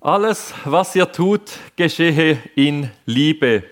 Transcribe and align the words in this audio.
Alles, 0.00 0.54
was 0.64 0.94
ihr 0.94 1.10
tut, 1.10 1.58
geschehe 1.74 2.38
in 2.54 2.88
Liebe. 3.04 3.64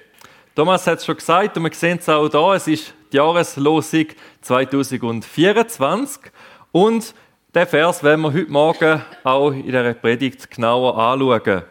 Thomas 0.56 0.84
hat 0.88 0.98
es 0.98 1.04
schon 1.04 1.16
gesagt 1.16 1.56
und 1.56 1.62
wir 1.62 1.72
sehen 1.72 1.98
es 2.00 2.08
auch 2.08 2.28
da. 2.28 2.56
Es 2.56 2.66
ist 2.66 2.92
die 3.12 3.18
Jahreslosung 3.18 4.06
2024 4.40 6.32
und 6.72 7.14
der 7.54 7.64
Vers 7.68 8.02
werden 8.02 8.22
wir 8.22 8.32
heute 8.32 8.50
Morgen 8.50 9.02
auch 9.22 9.52
in 9.52 9.70
der 9.70 9.94
Predigt 9.94 10.50
genauer 10.50 10.98
anschauen. 10.98 11.62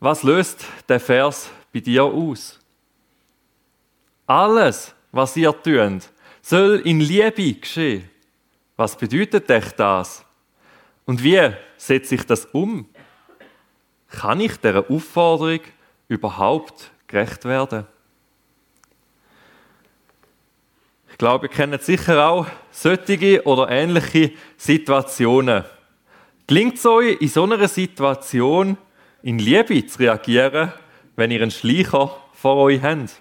Was 0.00 0.24
löst 0.24 0.66
der 0.88 0.98
Vers 0.98 1.50
bei 1.72 1.78
dir 1.78 2.02
aus? 2.02 2.58
Alles, 4.26 4.92
was 5.12 5.36
ihr 5.36 5.52
tut, 5.52 6.10
soll 6.42 6.82
in 6.84 6.98
Liebe 6.98 7.54
geschehen. 7.54 8.10
Was 8.76 8.96
bedeutet 8.96 9.48
echt 9.50 9.78
das? 9.78 10.24
Und 11.06 11.22
wie 11.22 11.52
setze 11.76 12.16
ich 12.16 12.26
das 12.26 12.46
um? 12.46 12.88
Kann 14.14 14.40
ich 14.40 14.56
dieser 14.56 14.88
Aufforderung 14.90 15.60
überhaupt 16.08 16.90
gerecht 17.06 17.44
werden? 17.44 17.86
Ich 21.10 21.18
glaube, 21.18 21.46
ihr 21.46 21.52
kennt 21.52 21.82
sicher 21.82 22.28
auch 22.28 22.46
solche 22.70 23.44
oder 23.44 23.68
ähnliche 23.70 24.32
Situationen. 24.56 25.64
Gelingt 26.46 26.76
es 26.76 26.86
euch, 26.86 27.20
in 27.20 27.28
so 27.28 27.44
einer 27.44 27.68
Situation 27.68 28.76
in 29.22 29.38
Liebe 29.38 29.86
zu 29.86 30.00
reagieren, 30.00 30.72
wenn 31.16 31.30
ihr 31.30 31.42
einen 31.42 31.50
Schleicher 31.50 32.16
vor 32.32 32.56
euch 32.56 32.82
habt? 32.82 33.20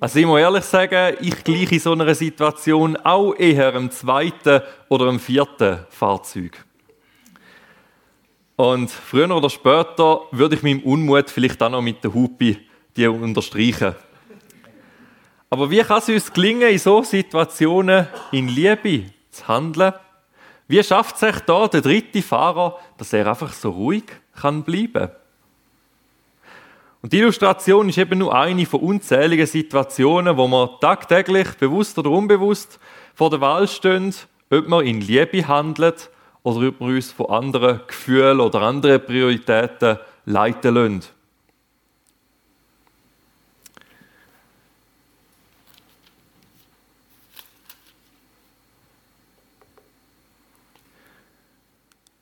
Also 0.00 0.18
ich 0.18 0.26
muss 0.26 0.40
ehrlich 0.40 0.64
sagen, 0.64 1.16
ich 1.20 1.44
gleiche 1.44 1.74
in 1.74 1.80
so 1.80 1.92
einer 1.92 2.14
Situation 2.14 2.96
auch 2.96 3.34
eher 3.34 3.68
einem 3.68 3.90
zweiten 3.90 4.62
oder 4.88 5.08
einem 5.08 5.20
vierten 5.20 5.78
Fahrzeug. 5.90 6.64
Und 8.62 8.92
früher 8.92 9.28
oder 9.34 9.50
später 9.50 10.20
würde 10.30 10.54
ich 10.54 10.62
meinem 10.62 10.82
Unmut 10.82 11.30
vielleicht 11.30 11.60
auch 11.64 11.68
noch 11.68 11.82
mit 11.82 12.04
der 12.04 12.14
Hupe 12.14 12.58
die 12.96 13.08
unterstreichen. 13.08 13.96
Aber 15.50 15.68
wie 15.68 15.80
kann 15.80 15.98
es 15.98 16.08
uns 16.08 16.32
gelingen, 16.32 16.70
in 16.70 16.78
solchen 16.78 17.10
Situationen 17.10 18.06
in 18.30 18.46
Liebe 18.46 19.06
zu 19.32 19.48
handeln? 19.48 19.94
Wie 20.68 20.80
schafft 20.80 21.18
sich 21.18 21.40
da 21.40 21.66
der 21.66 21.80
dritte 21.80 22.22
Fahrer, 22.22 22.78
dass 22.98 23.12
er 23.12 23.26
einfach 23.26 23.52
so 23.52 23.70
ruhig 23.70 24.04
kann 24.40 24.62
bleiben? 24.62 25.10
Und 27.02 27.12
die 27.12 27.18
Illustration 27.18 27.88
ist 27.88 27.98
eben 27.98 28.20
nur 28.20 28.32
eine 28.32 28.64
von 28.64 28.78
unzähligen 28.78 29.48
Situationen, 29.48 30.36
wo 30.36 30.46
man 30.46 30.68
tagtäglich, 30.80 31.48
bewusst 31.58 31.98
oder 31.98 32.10
unbewusst, 32.10 32.78
vor 33.12 33.28
der 33.28 33.40
Wahl 33.40 33.66
stehen, 33.66 34.14
ob 34.50 34.68
man 34.68 34.86
in 34.86 35.00
Liebe 35.00 35.48
handelt 35.48 36.10
oder 36.42 36.68
ob 36.68 36.80
wir 36.80 36.86
uns 36.86 37.12
von 37.12 37.26
anderen 37.30 37.80
Gefühlen 37.86 38.40
oder 38.40 38.62
anderen 38.62 39.04
Prioritäten 39.04 39.98
leiten 40.24 40.74
lassen. 40.74 41.02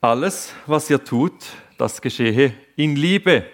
Alles, 0.03 0.51
was 0.65 0.89
ihr 0.89 1.03
tut, 1.03 1.33
das 1.77 2.01
geschehe 2.01 2.55
in 2.75 2.95
Liebe. 2.95 3.45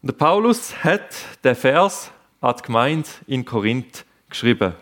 Und 0.00 0.16
Paulus 0.16 0.82
hat 0.82 1.14
den 1.44 1.54
Vers 1.54 2.10
an 2.40 2.54
die 2.56 2.62
Gemeinde 2.62 3.08
in 3.26 3.44
Korinth 3.44 4.06
geschrieben. 4.30 4.72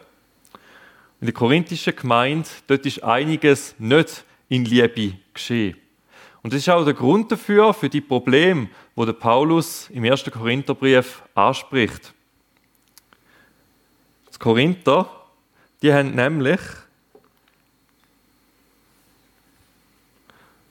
In 1.21 1.27
der 1.27 1.35
korinthischen 1.35 1.97
Gemeinde, 1.97 2.49
dort 2.69 2.87
ist 2.87 3.03
einiges 3.03 3.75
nicht 3.79 4.25
in 4.49 4.65
Liebe 4.65 5.19
geschehen. 5.33 5.77
Und 6.43 6.53
das 6.53 6.61
ist 6.61 6.69
auch 6.69 6.85
der 6.85 6.95
Grund 6.95 7.33
dafür, 7.33 7.75
für 7.75 7.89
die 7.89 8.01
Probleme, 8.01 8.69
wo 8.95 9.05
der 9.05 9.15
Paulus 9.15 9.91
im 9.91 10.05
1. 10.05 10.25
Korintherbrief 10.31 11.23
anspricht. 11.35 12.15
Die 14.33 14.39
Korinther, 14.39 15.11
die 15.83 15.93
haben 15.93 16.15
nämlich, 16.15 16.61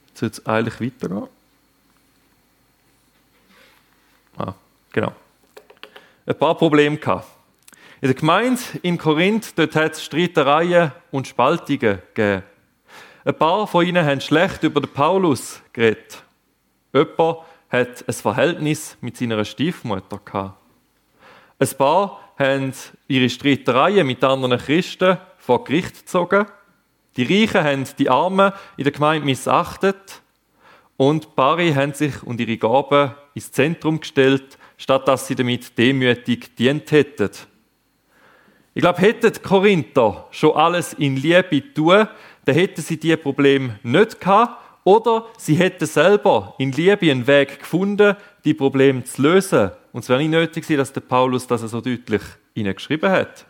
jetzt 0.08 0.20
soll 0.20 0.30
es 0.30 0.46
eigentlich 0.46 0.80
weitergehen. 0.80 1.28
Ah, 4.38 4.54
genau. 4.94 5.14
Ein 6.26 6.38
paar 6.38 6.56
Probleme 6.56 6.98
gehabt. 6.98 7.28
In 8.02 8.08
der 8.08 8.16
Gemeinde 8.16 8.62
in 8.82 8.98
Korinth, 8.98 9.58
dort 9.58 9.76
hat 9.76 9.94
es 9.94 10.04
Streitereien 10.06 10.92
und 11.12 11.28
Spaltungen 11.28 12.02
gegeben. 12.14 12.44
Ein 13.28 13.36
paar 13.36 13.66
von 13.66 13.84
ihnen 13.84 14.06
haben 14.06 14.22
schlecht 14.22 14.62
über 14.62 14.80
den 14.82 14.94
Paulus 14.94 15.60
geredet. 15.74 16.24
Jemand 16.94 17.40
hat 17.70 18.08
ein 18.08 18.14
Verhältnis 18.14 18.96
mit 19.02 19.18
seiner 19.18 19.44
Stiefmutter 19.44 20.20
gehabt. 20.24 20.62
Ein 21.58 21.70
paar 21.76 22.20
haben 22.38 22.72
ihre 23.08 23.28
Streitereien 23.28 24.06
mit 24.06 24.24
anderen 24.24 24.60
Christen 24.60 25.18
vor 25.40 25.64
Gericht 25.64 26.02
gezogen. 26.02 26.46
Die 27.18 27.24
Reichen 27.24 27.64
haben 27.64 27.86
die 27.98 28.12
Armen 28.12 28.54
in 28.78 28.84
der 28.84 28.94
Gemeinde 28.94 29.26
missachtet. 29.26 30.22
Und 30.96 31.36
Pari 31.36 31.74
haben 31.74 31.94
sich 31.94 32.22
und 32.22 32.40
ihre 32.40 32.58
Gaben 32.58 33.16
ins 33.34 33.52
Zentrum 33.52 34.02
gestellt, 34.02 34.60
statt 34.78 35.08
dass 35.08 35.26
sie 35.26 35.34
damit 35.34 35.76
demütig 35.80 36.56
dient 36.56 36.92
hätten. 36.92 37.32
Ich 38.76 38.82
glaube, 38.82 39.00
hätten 39.00 39.32
die 39.32 39.40
Korinther 39.40 40.28
schon 40.32 40.56
alles 40.56 40.94
in 40.94 41.16
Liebe 41.16 41.74
tun, 41.74 42.08
dann 42.46 42.56
hätten 42.56 42.82
sie 42.82 42.98
diese 42.98 43.18
Probleme 43.18 43.80
nicht 43.84 44.20
gehabt, 44.20 44.62
oder 44.84 45.26
sie 45.38 45.56
hätten 45.56 45.88
selber 45.88 46.54
in 46.60 46.72
Liebe 46.72 47.10
einen 47.10 47.26
Weg 47.26 47.60
gefunden, 47.60 48.16
die 48.44 48.54
Probleme 48.54 49.04
zu 49.04 49.24
lösen. 49.24 49.72
Und 49.92 50.04
es 50.04 50.10
wäre 50.10 50.20
nicht 50.20 50.30
nötig 50.30 50.64
gewesen, 50.64 50.78
dass 50.78 50.94
der 50.94 51.02
Paulus 51.02 51.48
das 51.48 51.62
so 51.62 51.82
deutlich 51.82 52.22
ihnen 52.54 52.76
geschrieben 52.76 53.10
hat. 53.10 53.48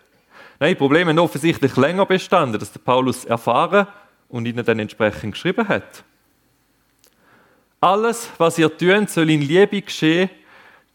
Nein, 0.60 0.70
die 0.70 0.76
Probleme 0.76 1.10
haben 1.10 1.20
offensichtlich 1.20 1.76
länger 1.76 2.06
bestanden, 2.06 2.58
dass 2.58 2.72
der 2.72 2.80
Paulus 2.80 3.26
erfahren 3.26 3.86
und 4.30 4.46
ihnen 4.46 4.64
dann 4.64 4.80
entsprechend 4.80 5.34
geschrieben 5.34 5.68
hat. 5.68 6.06
Alles, 7.82 8.30
was 8.38 8.58
ihr 8.58 8.76
tun, 8.76 9.06
soll 9.08 9.30
in 9.30 9.42
Liebe 9.42 9.82
geschehen. 9.82 10.30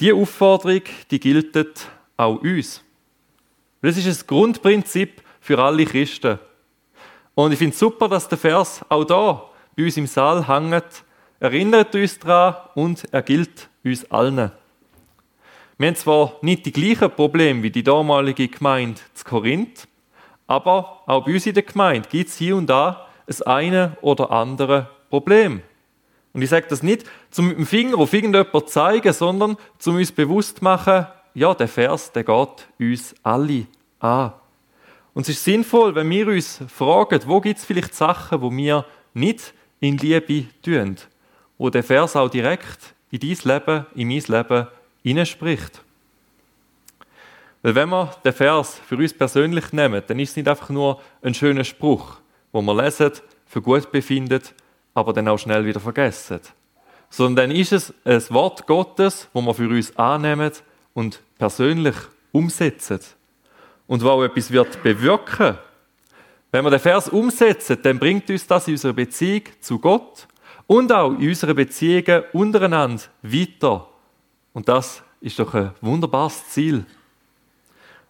Die 0.01 0.13
Aufforderung, 0.13 0.83
die 1.11 1.21
gilt 1.21 1.55
auch 2.17 2.41
uns. 2.41 2.83
Das 3.83 3.99
ist 3.99 4.07
ein 4.07 4.27
Grundprinzip 4.27 5.23
für 5.41 5.59
alle 5.59 5.85
Christen. 5.85 6.39
Und 7.35 7.53
ich 7.53 7.59
finde 7.59 7.75
es 7.75 7.79
super, 7.79 8.09
dass 8.09 8.29
der 8.29 8.39
Vers 8.39 8.85
auch 8.89 9.05
da 9.05 9.45
bei 9.77 9.85
uns 9.85 9.97
im 9.97 10.07
Saal 10.07 10.47
hängt. 10.47 11.05
Erinnert 11.39 11.95
uns 11.95 12.19
daran 12.19 12.57
und 12.75 13.05
er 13.13 13.23
gilt 13.23 13.71
uns 13.83 14.11
allen. 14.11 14.51
Wir 15.79 15.89
haben 15.89 15.97
zwar 15.97 16.35
nicht 16.43 16.67
die 16.67 16.73
gleichen 16.73 17.11
Probleme 17.11 17.63
wie 17.63 17.71
die 17.71 17.83
damalige 17.83 18.49
Gemeinde 18.49 19.01
zu 19.15 19.25
Korinth, 19.25 19.89
aber 20.47 21.01
auch 21.07 21.25
bei 21.25 21.33
uns 21.33 21.47
in 21.47 21.55
der 21.55 21.63
Gemeinde 21.63 22.07
gibt 22.11 22.29
es 22.29 22.37
hier 22.37 22.57
und 22.57 22.67
da 22.67 23.07
das 23.27 23.41
eine 23.41 23.97
oder 24.03 24.31
andere 24.31 24.91
Problem. 25.09 25.63
Und 26.33 26.43
ich 26.43 26.51
sage 26.51 26.67
das 26.69 26.83
nicht, 26.83 27.05
zum 27.31 27.49
mit 27.49 27.57
dem 27.59 27.67
Finger 27.67 27.99
auf 27.99 28.13
irgendjemanden 28.13 28.61
zu 28.61 28.67
zeigen, 28.67 29.13
sondern 29.13 29.57
zum 29.79 29.97
uns 29.97 30.13
bewusst 30.13 30.59
zu 30.59 30.65
machen, 30.65 31.07
ja, 31.35 31.55
der 31.55 31.69
Vers, 31.69 32.13
der 32.13 32.25
geht 32.25 32.67
uns 32.79 33.15
alle 33.23 33.67
an. 34.01 34.33
Und 35.21 35.29
es 35.29 35.37
ist 35.37 35.45
sinnvoll, 35.45 35.95
wenn 35.95 36.09
wir 36.09 36.29
uns 36.29 36.61
fragen, 36.69 37.21
wo 37.27 37.43
gibt 37.43 37.59
es 37.59 37.67
vielleicht 37.67 37.95
Sachen, 37.95 38.41
wo 38.41 38.51
wir 38.51 38.87
nicht 39.13 39.53
in 39.79 39.99
Liebe 39.99 40.47
tun, 40.63 40.97
wo 41.59 41.69
der 41.69 41.85
Vers 41.85 42.17
auch 42.17 42.31
direkt 42.31 42.95
in 43.11 43.21
dein 43.21 43.37
Leben, 43.45 43.87
in 43.95 44.09
mein 44.09 44.23
Leben 44.23 44.67
hineinspricht. 45.03 45.83
Weil 47.61 47.75
wenn 47.75 47.91
wir 47.91 48.17
den 48.25 48.33
Vers 48.33 48.81
für 48.89 48.97
uns 48.97 49.13
persönlich 49.13 49.75
nehmen, 49.75 50.03
dann 50.07 50.19
ist 50.19 50.31
es 50.31 50.37
nicht 50.37 50.49
einfach 50.49 50.71
nur 50.71 51.03
ein 51.21 51.35
schöner 51.35 51.65
Spruch, 51.65 52.17
wo 52.51 52.63
wir 52.63 52.83
lesen, 52.83 53.13
für 53.45 53.61
gut 53.61 53.93
befindet, 53.93 54.55
aber 54.95 55.13
dann 55.13 55.29
auch 55.29 55.39
schnell 55.39 55.67
wieder 55.67 55.81
vergessen. 55.81 56.41
Sondern 57.11 57.51
dann 57.51 57.57
ist 57.59 57.73
es 57.73 57.93
ein 58.07 58.25
Wort 58.31 58.67
Gottes, 58.67 59.29
wo 59.35 59.43
wir 59.43 59.53
für 59.53 59.69
uns 59.69 59.95
annehmen 59.99 60.53
und 60.95 61.21
persönlich 61.37 61.97
umsetzen 62.33 63.01
und 63.91 64.05
wo 64.05 64.11
auch 64.11 64.23
etwas 64.23 64.53
wird 64.53 64.81
bewirken. 64.85 65.59
Wenn 66.53 66.65
wir 66.65 66.71
den 66.71 66.79
Vers 66.79 67.09
umsetzen, 67.09 67.77
dann 67.83 67.99
bringt 67.99 68.31
uns 68.31 68.47
das 68.47 68.69
in 68.69 68.75
unserer 68.75 68.93
Beziehung 68.93 69.43
zu 69.61 69.81
Gott 69.81 70.29
und 70.69 70.93
auch 70.93 71.11
in 71.19 71.29
unseren 71.29 71.57
Beziehungen 71.57 72.23
untereinander 72.33 73.03
weiter. 73.23 73.89
Und 74.53 74.69
das 74.69 75.03
ist 75.21 75.41
doch 75.41 75.53
ein 75.55 75.73
wunderbares 75.81 76.51
Ziel. 76.51 76.87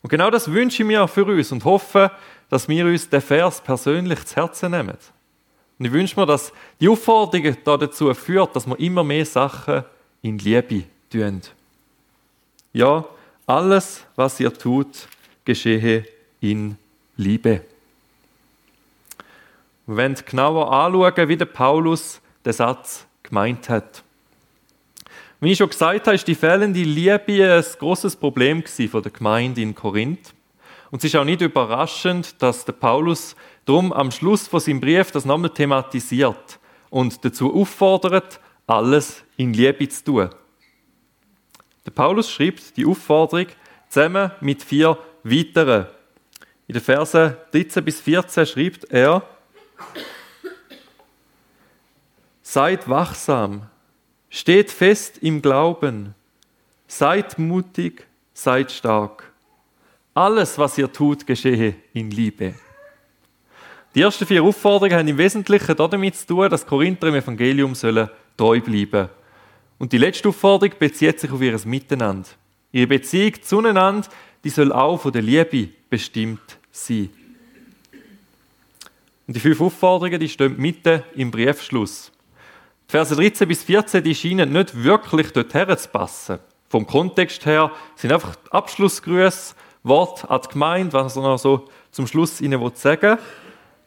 Und 0.02 0.10
genau 0.10 0.30
das 0.30 0.52
wünsche 0.52 0.82
ich 0.82 0.86
mir 0.86 1.08
für 1.08 1.24
uns 1.24 1.50
und 1.50 1.64
hoffe, 1.64 2.10
dass 2.50 2.68
wir 2.68 2.84
uns 2.84 3.08
den 3.08 3.22
Vers 3.22 3.62
persönlich 3.62 4.26
zu 4.26 4.36
Herzen 4.36 4.72
nehmen. 4.72 4.98
Und 5.78 5.86
ich 5.86 5.92
wünsche 5.92 6.20
mir, 6.20 6.26
dass 6.26 6.52
die 6.78 6.90
Aufforderung 6.90 7.56
dazu 7.64 8.12
führt, 8.12 8.54
dass 8.54 8.66
wir 8.66 8.78
immer 8.78 9.02
mehr 9.02 9.24
Sachen 9.24 9.84
in 10.20 10.36
Liebe 10.36 10.84
tun. 11.10 11.40
Ja, 12.74 13.06
alles, 13.46 14.04
was 14.14 14.38
ihr 14.40 14.52
tut, 14.52 15.08
geschehe 15.50 16.04
in 16.40 16.76
Liebe. 17.16 17.62
Wir 19.84 19.96
wollen 19.96 20.14
genauer 20.14 20.72
anschauen, 20.72 21.28
wie 21.28 21.36
der 21.36 21.46
Paulus 21.46 22.20
den 22.44 22.52
Satz 22.52 23.04
gemeint 23.24 23.68
hat. 23.68 24.04
Wie 25.40 25.50
ich 25.50 25.58
schon 25.58 25.70
gesagt 25.70 26.06
habe, 26.06 26.14
ist 26.14 26.28
die 26.28 26.36
fehlende 26.36 26.82
Liebe 26.82 27.52
ein 27.52 27.64
großes 27.78 28.14
Problem 28.14 28.62
von 28.64 29.02
der 29.02 29.10
Gemeinde 29.10 29.60
in 29.60 29.74
Korinth. 29.74 30.34
Und 30.92 31.00
es 31.00 31.06
ist 31.06 31.16
auch 31.16 31.24
nicht 31.24 31.40
überraschend, 31.40 32.40
dass 32.40 32.64
der 32.64 32.74
Paulus 32.74 33.34
drum 33.64 33.92
am 33.92 34.12
Schluss 34.12 34.46
von 34.46 34.60
seinem 34.60 34.80
Brief 34.80 35.10
das 35.10 35.24
nochmal 35.24 35.50
thematisiert 35.50 36.60
und 36.90 37.24
dazu 37.24 37.52
auffordert, 37.52 38.38
alles 38.68 39.24
in 39.36 39.52
Liebe 39.52 39.88
zu 39.88 40.04
tun. 40.04 40.30
Der 41.84 41.90
Paulus 41.90 42.30
schreibt 42.30 42.76
die 42.76 42.86
Aufforderung 42.86 43.46
zusammen 43.88 44.30
mit 44.40 44.62
vier 44.62 44.96
weiteren. 45.22 45.86
In 46.66 46.74
den 46.74 46.82
Versen 46.82 47.36
13 47.52 47.84
bis 47.84 48.00
14 48.00 48.46
schreibt 48.46 48.84
er, 48.90 49.22
Seid 52.42 52.88
wachsam, 52.88 53.62
steht 54.28 54.70
fest 54.70 55.18
im 55.18 55.40
Glauben, 55.40 56.14
seid 56.88 57.38
mutig, 57.38 58.06
seid 58.34 58.72
stark. 58.72 59.30
Alles, 60.14 60.58
was 60.58 60.76
ihr 60.76 60.92
tut, 60.92 61.26
geschehe 61.26 61.76
in 61.92 62.10
Liebe. 62.10 62.54
Die 63.94 64.02
ersten 64.02 64.26
vier 64.26 64.42
Aufforderungen 64.42 64.98
haben 64.98 65.08
im 65.08 65.18
Wesentlichen 65.18 65.76
damit 65.76 66.16
zu 66.16 66.26
tun, 66.26 66.48
dass 66.48 66.66
Korinther 66.66 67.08
im 67.08 67.16
Evangelium 67.16 67.74
sollen 67.74 68.08
treu 68.36 68.60
bleiben 68.60 69.08
Und 69.78 69.92
die 69.92 69.98
letzte 69.98 70.28
Aufforderung 70.28 70.74
bezieht 70.78 71.18
sich 71.18 71.30
auf 71.30 71.40
ihr 71.40 71.58
Miteinander. 71.64 72.28
Ihre 72.72 72.86
Beziehung 72.86 73.42
zueinander, 73.42 74.08
die 74.44 74.50
soll 74.50 74.72
auch 74.72 74.98
von 74.98 75.12
der 75.12 75.22
Liebe 75.22 75.68
bestimmt 75.88 76.58
sein. 76.70 77.10
Und 79.26 79.36
die 79.36 79.40
fünf 79.40 79.60
Aufforderungen, 79.60 80.18
die 80.18 80.28
stehen 80.28 80.56
mitten 80.56 81.02
im 81.14 81.30
Briefschluss. 81.30 82.10
Die 82.88 82.90
Verse 82.90 83.14
13 83.14 83.46
bis 83.46 83.62
14, 83.62 84.02
die 84.02 84.14
scheinen 84.14 84.52
nicht 84.52 84.82
wirklich 84.82 85.32
dorthin 85.32 85.76
zu 85.76 85.88
passen. 85.88 86.38
Vom 86.68 86.86
Kontext 86.86 87.46
her 87.46 87.70
sind 87.94 88.12
einfach 88.12 88.36
Abschlussgrüße, 88.50 89.54
Wort 89.82 90.28
an 90.28 90.40
die 90.42 90.48
Gemeinde, 90.48 90.92
was 90.92 91.16
er 91.16 91.22
noch 91.22 91.38
so 91.38 91.68
zum 91.90 92.06
Schluss 92.06 92.40
ihnen 92.40 92.60
sagen 92.74 93.02
will. 93.02 93.18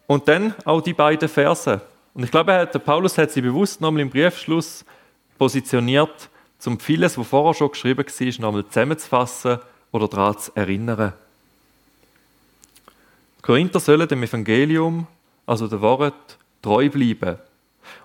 Und 0.06 0.28
dann 0.28 0.54
auch 0.64 0.80
die 0.80 0.92
beiden 0.92 1.28
Verse. 1.28 1.80
Und 2.14 2.24
ich 2.24 2.30
glaube, 2.30 2.68
der 2.72 2.78
Paulus 2.78 3.16
hat 3.18 3.30
sie 3.30 3.40
bewusst 3.40 3.80
nochmal 3.80 4.02
im 4.02 4.10
Briefschluss 4.10 4.84
positioniert, 5.38 6.30
um 6.66 6.80
vieles, 6.80 7.18
was 7.18 7.26
vorher 7.26 7.54
schon 7.54 7.70
geschrieben 7.70 8.04
war, 8.04 8.40
nochmal 8.40 8.66
zusammenzufassen 8.66 9.58
oder 9.94 10.08
daran 10.08 10.36
zu 10.36 10.50
erinnern. 10.56 11.12
Korinther 13.42 13.78
sollen 13.78 14.08
dem 14.08 14.24
Evangelium, 14.24 15.06
also 15.46 15.68
der 15.68 15.80
Wort, 15.80 16.36
treu 16.60 16.90
bleiben. 16.90 17.38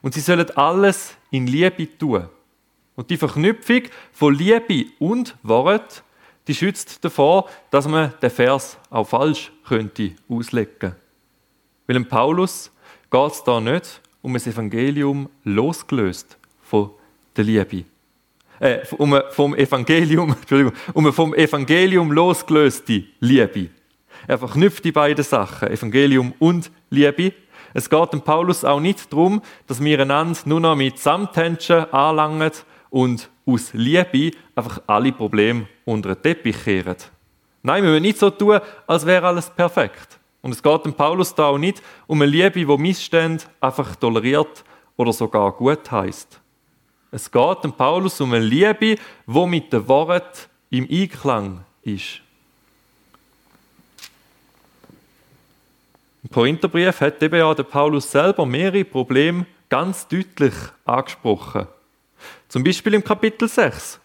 Und 0.03 0.13
sie 0.13 0.19
sollen 0.19 0.47
alles 0.51 1.15
in 1.31 1.47
Liebe 1.47 1.97
tun. 1.97 2.29
Und 2.95 3.09
die 3.09 3.17
Verknüpfung 3.17 3.83
von 4.11 4.35
Liebe 4.35 4.85
und 4.99 5.35
Wort, 5.41 6.03
die 6.47 6.53
schützt 6.53 7.03
davor, 7.03 7.49
dass 7.71 7.87
man 7.87 8.13
den 8.21 8.29
Vers 8.29 8.77
auch 8.91 9.07
falsch 9.07 9.51
könnte 9.67 10.11
auslegen. 10.29 10.93
Weil 11.87 11.93
dem 11.95 12.07
Paulus 12.07 12.69
geht 13.09 13.31
es 13.31 13.43
da 13.43 13.59
nicht 13.59 13.99
um 14.21 14.35
ein 14.35 14.41
Evangelium 14.41 15.27
losgelöst 15.43 16.37
von 16.61 16.91
der 17.35 17.45
Liebe. 17.45 17.85
Äh, 18.59 18.79
um 18.97 19.19
vom 19.31 19.55
Evangelium, 19.55 20.31
Entschuldigung, 20.39 20.73
um 20.93 21.11
vom 21.13 21.33
Evangelium 21.33 22.11
losgelöste 22.11 23.03
Liebe. 23.19 23.69
Er 24.27 24.37
verknüpft 24.37 24.83
die 24.83 24.91
beiden 24.91 25.23
Sachen, 25.23 25.69
Evangelium 25.69 26.33
und 26.39 26.71
Liebe. 26.89 27.33
Es 27.73 27.89
geht 27.89 28.13
dem 28.13 28.21
Paulus 28.21 28.65
auch 28.65 28.79
nicht 28.79 29.11
darum, 29.11 29.41
dass 29.67 29.83
wir 29.83 29.99
einander 29.99 30.39
nur 30.45 30.59
noch 30.59 30.75
mit 30.75 30.99
Samthändchen 30.99 31.91
anlangen 31.93 32.51
und 32.89 33.29
aus 33.45 33.73
Liebe 33.73 34.31
einfach 34.55 34.81
alle 34.87 35.11
Probleme 35.11 35.67
unter 35.85 36.15
den 36.15 36.21
Teppich 36.21 36.63
kehren. 36.63 36.97
Nein, 37.61 37.83
wir 37.83 37.91
müssen 37.91 38.03
nicht 38.03 38.19
so 38.19 38.29
tun, 38.29 38.59
als 38.87 39.05
wäre 39.05 39.27
alles 39.27 39.49
perfekt. 39.49 40.19
Und 40.41 40.51
es 40.51 40.63
geht 40.63 40.85
dem 40.85 40.93
Paulus 40.93 41.35
da 41.35 41.47
auch 41.47 41.57
nicht 41.57 41.81
um 42.07 42.21
eine 42.21 42.31
Liebe, 42.31 42.51
die 42.51 42.65
Missstände 42.65 43.43
einfach 43.59 43.95
toleriert 43.95 44.63
oder 44.95 45.13
sogar 45.13 45.51
gut 45.51 45.91
heißt. 45.91 46.39
Es 47.11 47.31
geht 47.31 47.63
dem 47.63 47.73
Paulus 47.73 48.21
um 48.21 48.33
eine 48.33 48.45
Liebe, 48.45 48.95
die 49.25 49.45
mit 49.47 49.73
dem 49.73 49.87
Wort 49.87 50.49
im 50.69 50.87
Einklang 50.89 51.65
ist. 51.81 52.21
Im 56.23 56.29
Korintherbrief 56.31 57.01
hat 57.01 57.23
eben 57.23 57.39
ja 57.39 57.53
der 57.53 57.63
Paulus 57.63 58.11
selber 58.11 58.45
mehrere 58.45 58.83
Probleme 58.83 59.45
ganz 59.69 60.07
deutlich 60.07 60.53
angesprochen. 60.85 61.67
Zum 62.49 62.63
Beispiel 62.63 62.93
im 62.93 63.03
Kapitel 63.03 63.47
6. 63.47 63.99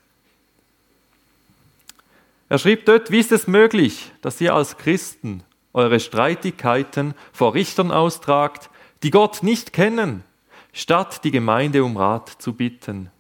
Er 2.49 2.59
schrieb 2.59 2.87
dort, 2.87 3.11
wie 3.11 3.19
ist 3.19 3.33
es 3.33 3.47
möglich, 3.47 4.13
dass 4.23 4.41
ihr 4.41 4.55
als 4.55 4.79
Christen 4.79 5.43
eure 5.73 5.99
Streitigkeiten 5.99 7.15
vor 7.33 7.55
Richtern 7.55 7.91
austragt, 7.91 8.71
die 9.03 9.11
Gott 9.11 9.43
nicht 9.43 9.73
kennen, 9.73 10.23
statt 10.75 11.25
die 11.25 11.31
Gemeinde 11.31 11.83
um 11.83 11.97
Rat 11.97 12.29
zu 12.29 12.53
bitten. 12.53 13.11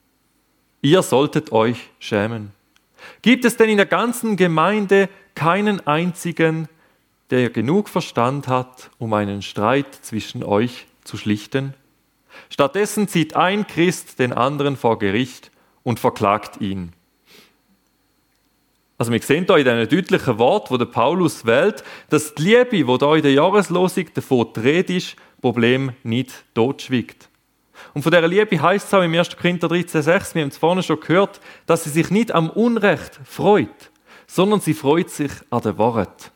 Ihr 0.82 1.02
solltet 1.02 1.52
euch 1.52 1.88
schämen. 1.98 2.52
Gibt 3.22 3.46
es 3.46 3.56
denn 3.56 3.70
in 3.70 3.78
der 3.78 3.86
ganzen 3.86 4.36
Gemeinde 4.36 5.08
keinen 5.34 5.86
einzigen, 5.86 6.68
der 7.30 7.48
genug 7.48 7.88
Verstand 7.88 8.48
hat, 8.48 8.90
um 8.98 9.14
einen 9.14 9.40
Streit 9.40 9.94
zwischen 9.94 10.44
euch 10.44 10.86
zu 11.04 11.16
schlichten? 11.16 11.72
Stattdessen 12.50 13.08
zieht 13.08 13.36
ein 13.36 13.66
Christ 13.66 14.18
den 14.18 14.32
anderen 14.32 14.76
vor 14.76 14.98
Gericht 14.98 15.50
und 15.84 16.00
verklagt 16.00 16.60
ihn. 16.60 16.92
Also 18.98 19.12
wir 19.12 19.20
sehen 19.22 19.46
hier 19.46 19.58
in 19.58 19.64
diesen 19.64 19.88
deutlichen 19.88 20.38
Wort, 20.38 20.70
wo 20.70 20.76
der 20.76 20.86
Paulus 20.86 21.46
wählt, 21.46 21.82
dass 22.10 22.34
die 22.34 22.42
Liebe, 22.42 22.70
die 22.70 22.84
hier 22.84 23.14
in 23.14 23.22
der 23.22 23.32
Jahreslosung 23.32 24.06
davon 24.12 24.52
dreht 24.52 24.90
ist, 24.90 25.16
Problem 25.40 25.92
nicht 26.02 26.44
totschwiegt. 26.54 27.28
Und 27.94 28.02
von 28.02 28.10
dieser 28.10 28.26
Liebe 28.26 28.60
heißt 28.60 28.88
es 28.88 28.94
auch 28.94 29.02
im 29.02 29.14
1. 29.14 29.36
Korinther 29.36 29.68
13,6, 29.68 30.34
wir 30.34 30.42
haben 30.42 30.48
es 30.48 30.58
vorne 30.58 30.82
schon 30.82 30.98
gehört, 30.98 31.40
dass 31.64 31.84
sie 31.84 31.90
sich 31.90 32.10
nicht 32.10 32.32
am 32.32 32.50
Unrecht 32.50 33.20
freut, 33.24 33.90
sondern 34.26 34.60
sie 34.60 34.74
freut 34.74 35.10
sich 35.10 35.30
an 35.50 35.62
der 35.62 35.78
Wahrheit. 35.78 36.32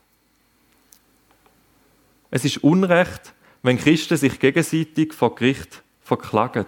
Es 2.31 2.45
ist 2.45 2.59
Unrecht, 2.59 3.35
wenn 3.63 3.77
Christen 3.77 4.17
sich 4.17 4.39
gegenseitig 4.39 5.13
vor 5.13 5.35
Gericht 5.35 5.83
verklagen. 6.01 6.67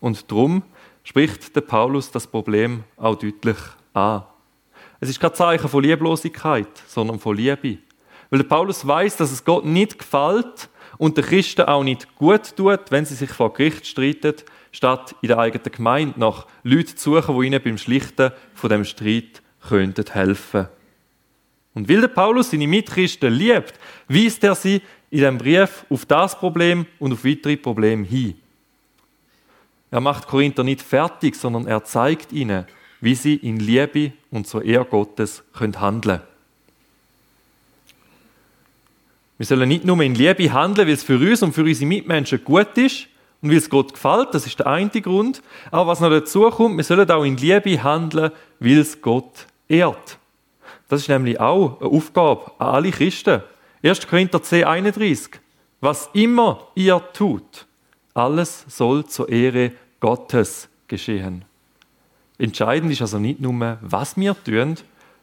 Und 0.00 0.30
darum 0.30 0.62
spricht 1.02 1.56
der 1.56 1.62
Paulus 1.62 2.10
das 2.10 2.26
Problem 2.26 2.84
auch 2.98 3.14
deutlich 3.14 3.56
an. 3.94 4.24
Es 5.00 5.08
ist 5.08 5.20
kein 5.20 5.34
Zeichen 5.34 5.68
von 5.68 5.82
Lieblosigkeit, 5.82 6.68
sondern 6.86 7.18
von 7.18 7.36
Liebe. 7.36 7.78
Weil 8.28 8.40
der 8.40 8.48
Paulus 8.48 8.86
weiß, 8.86 9.16
dass 9.16 9.32
es 9.32 9.44
Gott 9.44 9.64
nicht 9.64 9.98
gefällt 9.98 10.68
und 10.98 11.16
den 11.16 11.24
Christen 11.24 11.62
auch 11.62 11.84
nicht 11.84 12.14
gut 12.16 12.56
tut, 12.56 12.90
wenn 12.90 13.04
sie 13.04 13.14
sich 13.14 13.30
vor 13.30 13.52
Gericht 13.52 13.86
streiten, 13.86 14.34
statt 14.72 15.14
in 15.22 15.28
der 15.28 15.38
eigenen 15.38 15.70
Gemeinde 15.70 16.18
nach 16.18 16.46
Leuten 16.62 16.96
zu 16.96 17.14
suchen, 17.14 17.38
die 17.38 17.46
ihnen 17.46 17.62
beim 17.62 17.78
Schlichten 17.78 18.32
von 18.54 18.70
dem 18.70 18.84
Streit 18.84 19.42
könnten 19.68 20.04
helfen. 20.12 20.68
Und 21.74 21.88
weil 21.88 22.00
der 22.00 22.08
Paulus 22.08 22.50
seine 22.50 22.68
Mitchristen 22.68 23.32
liebt, 23.32 23.74
weist 24.08 24.44
er 24.44 24.54
sie 24.54 24.80
in 25.10 25.18
diesem 25.18 25.38
Brief 25.38 25.84
auf 25.90 26.06
das 26.06 26.38
Problem 26.38 26.86
und 26.98 27.12
auf 27.12 27.24
weitere 27.24 27.56
Probleme 27.56 28.04
hin. 28.04 28.34
Er 29.90 30.00
macht 30.00 30.26
Korinther 30.26 30.64
nicht 30.64 30.82
fertig, 30.82 31.36
sondern 31.36 31.66
er 31.66 31.84
zeigt 31.84 32.32
ihnen, 32.32 32.66
wie 33.00 33.14
sie 33.14 33.36
in 33.36 33.60
Liebe 33.60 34.12
und 34.30 34.46
zur 34.46 34.64
Ehre 34.64 34.84
Gottes 34.84 35.44
handeln 35.54 36.00
können. 36.02 36.33
Wir 39.36 39.46
sollen 39.46 39.68
nicht 39.68 39.84
nur 39.84 40.00
in 40.00 40.14
Liebe 40.14 40.52
handeln, 40.52 40.86
weil 40.86 40.94
es 40.94 41.02
für 41.02 41.18
uns 41.18 41.42
und 41.42 41.52
für 41.52 41.62
unsere 41.62 41.86
Mitmenschen 41.86 42.44
gut 42.44 42.76
ist 42.78 43.08
und 43.42 43.50
weil 43.50 43.56
es 43.56 43.68
Gott 43.68 43.92
gefällt, 43.92 44.28
das 44.32 44.46
ist 44.46 44.58
der 44.58 44.68
eine 44.68 44.90
Grund. 44.90 45.42
Aber 45.70 45.88
was 45.88 46.00
noch 46.00 46.10
dazu 46.10 46.48
kommt, 46.50 46.76
wir 46.76 46.84
sollen 46.84 47.10
auch 47.10 47.24
in 47.24 47.36
Liebe 47.36 47.82
handeln, 47.82 48.30
weil 48.60 48.78
es 48.78 49.00
Gott 49.02 49.46
ehrt. 49.68 50.18
Das 50.88 51.02
ist 51.02 51.08
nämlich 51.08 51.40
auch 51.40 51.80
eine 51.80 51.90
Aufgabe 51.90 52.52
an 52.58 52.74
alle 52.74 52.90
Christen. 52.90 53.42
1. 53.82 54.06
Korinther 54.06 54.42
10, 54.42 54.64
31. 54.64 55.40
Was 55.80 56.08
immer 56.12 56.68
ihr 56.74 57.02
tut, 57.12 57.66
alles 58.14 58.64
soll 58.68 59.04
zur 59.04 59.28
Ehre 59.28 59.72
Gottes 60.00 60.68
geschehen. 60.86 61.44
Entscheidend 62.38 62.92
ist 62.92 63.02
also 63.02 63.18
nicht 63.18 63.40
nur, 63.40 63.78
was 63.80 64.16
wir 64.16 64.36
tun, 64.42 64.76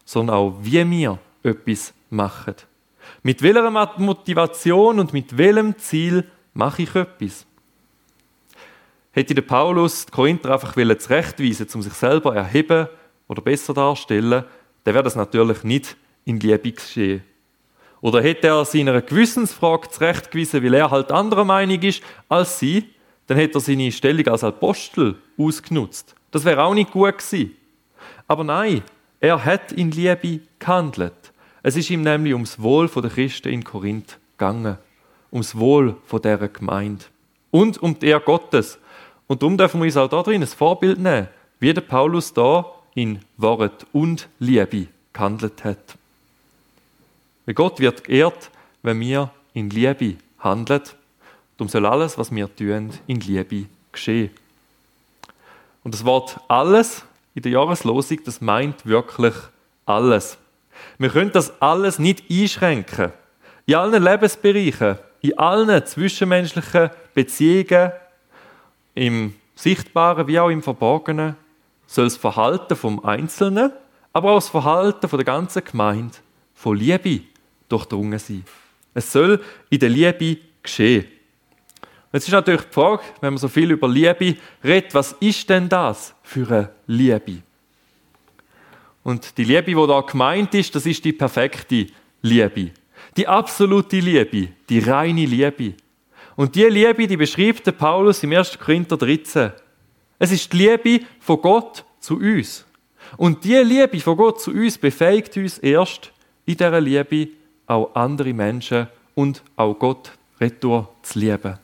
sondern 0.06 0.36
auch, 0.36 0.58
wie 0.62 0.90
wir 0.90 1.18
etwas 1.44 1.94
machen. 2.10 2.56
Mit 3.24 3.42
welcher 3.42 3.70
Motivation 3.98 5.00
und 5.00 5.14
mit 5.14 5.38
welchem 5.38 5.78
Ziel 5.78 6.26
mache 6.54 6.84
ich 6.84 6.96
etwas? 6.96 7.46
Hätte 9.12 9.36
der 9.36 9.42
Paulus 9.42 10.06
die 10.06 10.12
Korinther 10.12 10.54
einfach 10.54 10.74
zurechtweisen 10.74 11.68
um 11.74 11.82
sich 11.82 11.94
selber 11.94 12.36
erheben 12.36 12.88
oder 13.28 13.42
besser 13.42 13.74
darstellen, 13.74 14.46
dann 14.84 14.94
wäre 14.94 15.04
das 15.04 15.16
natürlich 15.16 15.64
nicht 15.64 15.98
in 16.26 16.40
Liebe 16.40 16.72
geschehen. 16.72 17.24
Oder 18.02 18.22
hätte 18.22 18.48
er 18.48 18.66
seiner 18.66 19.02
Gewissensfrage 19.02 19.90
zurechtgewiesen, 19.90 20.64
weil 20.64 20.74
er 20.74 20.90
halt 20.90 21.12
anderer 21.12 21.46
Meinung 21.46 21.82
ist 21.82 22.02
als 22.30 22.58
sie, 22.58 22.90
dann 23.28 23.38
hätte 23.38 23.60
er 23.60 23.62
seine 23.62 23.92
Stellung 23.92 24.28
als 24.28 24.44
Apostel 24.44 25.18
ausgenutzt. 25.38 26.16
Das 26.32 26.46
wäre 26.46 26.64
auch 26.64 26.74
nicht 26.74 26.92
gut 26.92 27.18
gewesen. 27.18 27.56
Aber 28.28 28.44
nein, 28.44 28.82
er 29.20 29.44
hat 29.44 29.72
in 29.72 29.92
Liebe 29.92 30.40
gehandelt. 30.58 31.14
Es 31.64 31.76
ist 31.76 31.90
ihm 31.90 32.02
nämlich 32.02 32.34
ums 32.34 32.60
Wohl 32.60 32.88
der 32.88 33.10
Christen 33.10 33.50
in 33.50 33.64
Korinth 33.64 34.18
gegangen. 34.38 34.78
Ums 35.32 35.56
Wohl 35.56 35.96
von 36.08 36.22
dieser 36.22 36.48
Gemeinde. 36.48 37.06
Und 37.52 37.82
um 37.82 37.98
die 38.00 38.08
Ehre 38.08 38.22
Gottes. 38.22 38.80
Und 39.28 39.42
darum 39.42 39.58
dürfen 39.58 39.80
wir 39.80 39.86
uns 39.86 39.98
auch 39.98 40.10
da 40.10 40.24
drin 40.24 40.42
ein 40.42 40.48
Vorbild 40.48 41.00
nehmen, 41.00 41.28
wie 41.60 41.74
der 41.74 41.82
Paulus 41.82 42.34
da 42.34 42.66
in 42.96 43.20
Wort 43.38 43.86
und 43.94 44.28
Liebe 44.40 44.88
gehandelt 45.14 45.64
hat. 45.64 45.98
Weil 47.46 47.56
Gott 47.56 47.80
wird 47.80 48.04
geehrt, 48.04 48.50
wenn 48.82 49.00
wir 49.00 49.30
in 49.54 49.70
Liebe 49.70 50.16
handeln. 50.40 50.82
Darum 51.58 51.70
soll 51.70 51.86
alles, 51.86 52.18
was 52.18 52.34
wir 52.34 52.54
tun, 52.54 52.92
in 53.08 53.20
Liebe 53.20 53.66
geschehen. 53.92 54.32
Und 55.84 55.94
das 55.94 56.06
Wort 56.06 56.40
alles 56.48 57.04
in 57.36 57.44
der 57.44 57.52
Jahreslosung, 57.52 58.20
das 58.26 58.42
meint 58.42 58.86
wirklich 58.86 59.36
alles. 59.86 60.38
Wir 60.98 61.10
können 61.10 61.32
das 61.32 61.62
alles 61.62 62.00
nicht 62.00 62.24
einschränken. 62.30 63.12
In 63.66 63.76
allen 63.76 64.04
Lebensbereichen, 64.04 64.98
in 65.22 65.38
allen 65.38 65.86
zwischenmenschlichen 65.86 66.90
Beziehungen, 67.14 67.92
im 68.96 69.36
Sichtbaren 69.56 70.28
wie 70.28 70.40
auch 70.40 70.50
im 70.50 70.64
Verborgenen, 70.64 71.36
soll 71.86 72.06
das 72.06 72.18
Verhalten 72.18 72.76
vom 72.76 73.04
Einzelnen, 73.06 73.72
aber 74.14 74.32
auch 74.32 74.38
das 74.38 74.50
Verhalten 74.50 75.08
der 75.10 75.24
ganzen 75.24 75.64
Gemeinde 75.64 76.18
von 76.54 76.78
Liebe 76.78 77.22
durchdrungen 77.70 78.20
sein. 78.20 78.44
Es 78.94 79.12
soll 79.12 79.42
in 79.70 79.80
der 79.80 79.90
Liebe 79.90 80.38
geschehen. 80.62 81.06
Jetzt 82.14 82.28
ist 82.28 82.34
natürlich 82.34 82.64
die 82.64 82.74
Frage, 82.74 83.04
wenn 83.22 83.34
man 83.34 83.38
so 83.38 83.48
viel 83.48 83.72
über 83.72 83.88
Liebe 83.88 84.36
redet, 84.64 84.94
was 84.94 85.14
ist 85.14 85.50
denn 85.50 85.70
das 85.70 86.14
für 86.24 86.48
eine 86.50 86.70
Liebe? 86.88 87.42
Und 89.04 89.38
die 89.38 89.44
Liebe, 89.44 89.64
die 89.64 89.88
da 89.88 90.02
gemeint 90.02 90.54
ist, 90.54 90.76
das 90.76 90.86
ist 90.86 91.04
die 91.04 91.14
perfekte 91.14 91.88
Liebe. 92.22 92.72
Die 93.18 93.28
absolute 93.28 94.00
Liebe, 94.00 94.50
die 94.70 94.80
reine 94.80 95.26
Liebe. 95.26 95.74
Und 96.36 96.56
die 96.56 96.64
Liebe, 96.64 97.08
die 97.08 97.18
beschreibt 97.18 97.78
Paulus 97.78 98.24
im 98.24 98.32
1. 98.34 98.58
Korinther 98.60 98.98
13. 98.98 99.52
Es 100.20 100.32
ist 100.32 100.54
die 100.54 100.58
Liebe 100.58 101.06
von 101.20 101.42
Gott 101.42 101.84
zu 102.00 102.18
uns. 102.18 102.66
Und 103.18 103.44
die 103.44 103.56
Liebe 103.56 104.00
von 104.00 104.16
Gott 104.16 104.40
zu 104.40 104.52
uns 104.52 104.78
befähigt 104.78 105.36
uns 105.36 105.58
erst, 105.58 106.12
in 106.46 106.58
dieser 106.58 106.80
Liebe 106.80 107.30
auch 107.68 107.94
andere 107.96 108.34
Menschen 108.34 108.88
und 109.16 109.42
auch 109.56 109.74
Gott 109.74 110.12
retour 110.40 110.94
zu 111.02 111.20
lieben. 111.20 111.58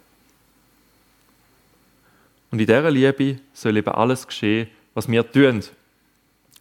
Und 2.52 2.60
in 2.60 2.66
dieser 2.66 2.92
Liebe 2.92 3.40
soll 3.54 3.78
eben 3.78 3.90
alles 3.90 4.26
geschehen, 4.26 4.68
was 4.94 5.08
wir 5.08 5.30
tun. 5.30 5.64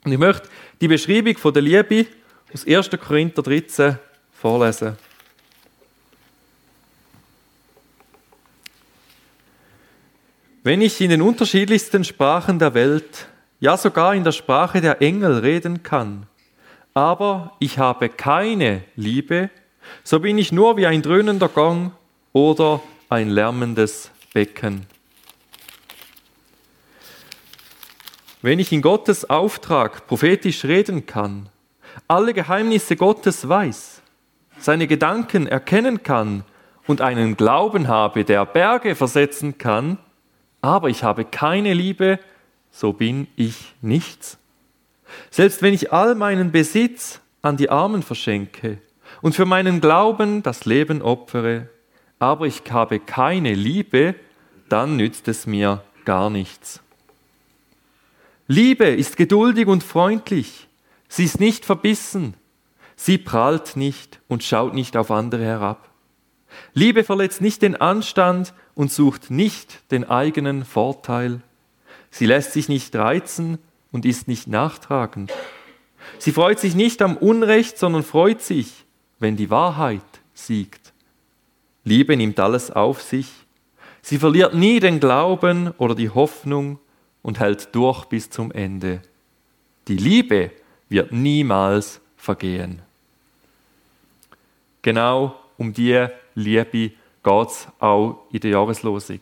Und 0.06 0.12
ich 0.12 0.18
möchte 0.18 0.48
die 0.80 0.86
Beschreibung 0.86 1.36
von 1.36 1.52
der 1.52 1.62
Liebe 1.62 2.06
aus 2.54 2.64
1. 2.64 2.90
Korinther 2.90 3.42
13 3.42 3.98
vorlesen. 4.30 4.96
Wenn 10.62 10.80
ich 10.80 11.00
in 11.00 11.10
den 11.10 11.22
unterschiedlichsten 11.22 12.04
Sprachen 12.04 12.60
der 12.60 12.72
Welt, 12.74 13.26
ja 13.58 13.76
sogar 13.76 14.14
in 14.14 14.22
der 14.22 14.30
Sprache 14.30 14.80
der 14.80 15.02
Engel 15.02 15.40
reden 15.40 15.82
kann, 15.82 16.28
aber 16.94 17.56
ich 17.58 17.80
habe 17.80 18.08
keine 18.08 18.84
Liebe, 18.94 19.50
so 20.04 20.20
bin 20.20 20.38
ich 20.38 20.52
nur 20.52 20.76
wie 20.76 20.86
ein 20.86 21.02
dröhnender 21.02 21.48
Gong 21.48 21.90
oder 22.32 22.80
ein 23.08 23.28
lärmendes 23.28 24.12
Becken. 24.32 24.86
Wenn 28.46 28.60
ich 28.60 28.70
in 28.70 28.80
Gottes 28.80 29.28
Auftrag 29.28 30.06
prophetisch 30.06 30.64
reden 30.64 31.04
kann, 31.04 31.48
alle 32.06 32.32
Geheimnisse 32.32 32.94
Gottes 32.94 33.48
weiß, 33.48 34.02
seine 34.60 34.86
Gedanken 34.86 35.48
erkennen 35.48 36.04
kann 36.04 36.44
und 36.86 37.00
einen 37.00 37.36
Glauben 37.36 37.88
habe, 37.88 38.24
der 38.24 38.46
Berge 38.46 38.94
versetzen 38.94 39.58
kann, 39.58 39.98
aber 40.60 40.90
ich 40.90 41.02
habe 41.02 41.24
keine 41.24 41.74
Liebe, 41.74 42.20
so 42.70 42.92
bin 42.92 43.26
ich 43.34 43.74
nichts. 43.82 44.38
Selbst 45.32 45.60
wenn 45.60 45.74
ich 45.74 45.92
all 45.92 46.14
meinen 46.14 46.52
Besitz 46.52 47.20
an 47.42 47.56
die 47.56 47.68
Armen 47.68 48.04
verschenke 48.04 48.78
und 49.22 49.34
für 49.34 49.44
meinen 49.44 49.80
Glauben 49.80 50.44
das 50.44 50.66
Leben 50.66 51.02
opfere, 51.02 51.68
aber 52.20 52.46
ich 52.46 52.62
habe 52.70 53.00
keine 53.00 53.54
Liebe, 53.54 54.14
dann 54.68 54.96
nützt 54.96 55.26
es 55.26 55.48
mir 55.48 55.82
gar 56.04 56.30
nichts. 56.30 56.80
Liebe 58.48 58.86
ist 58.86 59.16
geduldig 59.16 59.66
und 59.66 59.82
freundlich. 59.82 60.68
Sie 61.08 61.24
ist 61.24 61.40
nicht 61.40 61.64
verbissen. 61.64 62.34
Sie 62.94 63.18
prahlt 63.18 63.76
nicht 63.76 64.20
und 64.28 64.44
schaut 64.44 64.74
nicht 64.74 64.96
auf 64.96 65.10
andere 65.10 65.44
herab. 65.44 65.88
Liebe 66.72 67.04
verletzt 67.04 67.40
nicht 67.40 67.62
den 67.62 67.76
Anstand 67.76 68.54
und 68.74 68.92
sucht 68.92 69.30
nicht 69.30 69.90
den 69.90 70.04
eigenen 70.04 70.64
Vorteil. 70.64 71.40
Sie 72.10 72.26
lässt 72.26 72.52
sich 72.52 72.68
nicht 72.68 72.94
reizen 72.94 73.58
und 73.92 74.06
ist 74.06 74.28
nicht 74.28 74.46
nachtragend. 74.46 75.32
Sie 76.18 76.32
freut 76.32 76.60
sich 76.60 76.74
nicht 76.74 77.02
am 77.02 77.16
Unrecht, 77.16 77.78
sondern 77.78 78.02
freut 78.02 78.42
sich, 78.42 78.84
wenn 79.18 79.36
die 79.36 79.50
Wahrheit 79.50 80.02
siegt. 80.34 80.92
Liebe 81.84 82.16
nimmt 82.16 82.38
alles 82.40 82.70
auf 82.70 83.02
sich. 83.02 83.28
Sie 84.02 84.18
verliert 84.18 84.54
nie 84.54 84.80
den 84.80 85.00
Glauben 85.00 85.72
oder 85.78 85.94
die 85.94 86.10
Hoffnung 86.10 86.78
und 87.26 87.40
hält 87.40 87.74
durch 87.74 88.04
bis 88.04 88.30
zum 88.30 88.52
Ende. 88.52 89.02
Die 89.88 89.96
Liebe 89.96 90.52
wird 90.88 91.10
niemals 91.10 92.00
vergehen. 92.16 92.80
Genau 94.80 95.34
um 95.58 95.72
die 95.72 96.06
Liebe 96.36 96.92
geht 97.24 97.48
es 97.48 97.66
auch 97.80 98.20
in 98.30 98.38
der 98.38 98.52
Jahreslosung. 98.52 99.18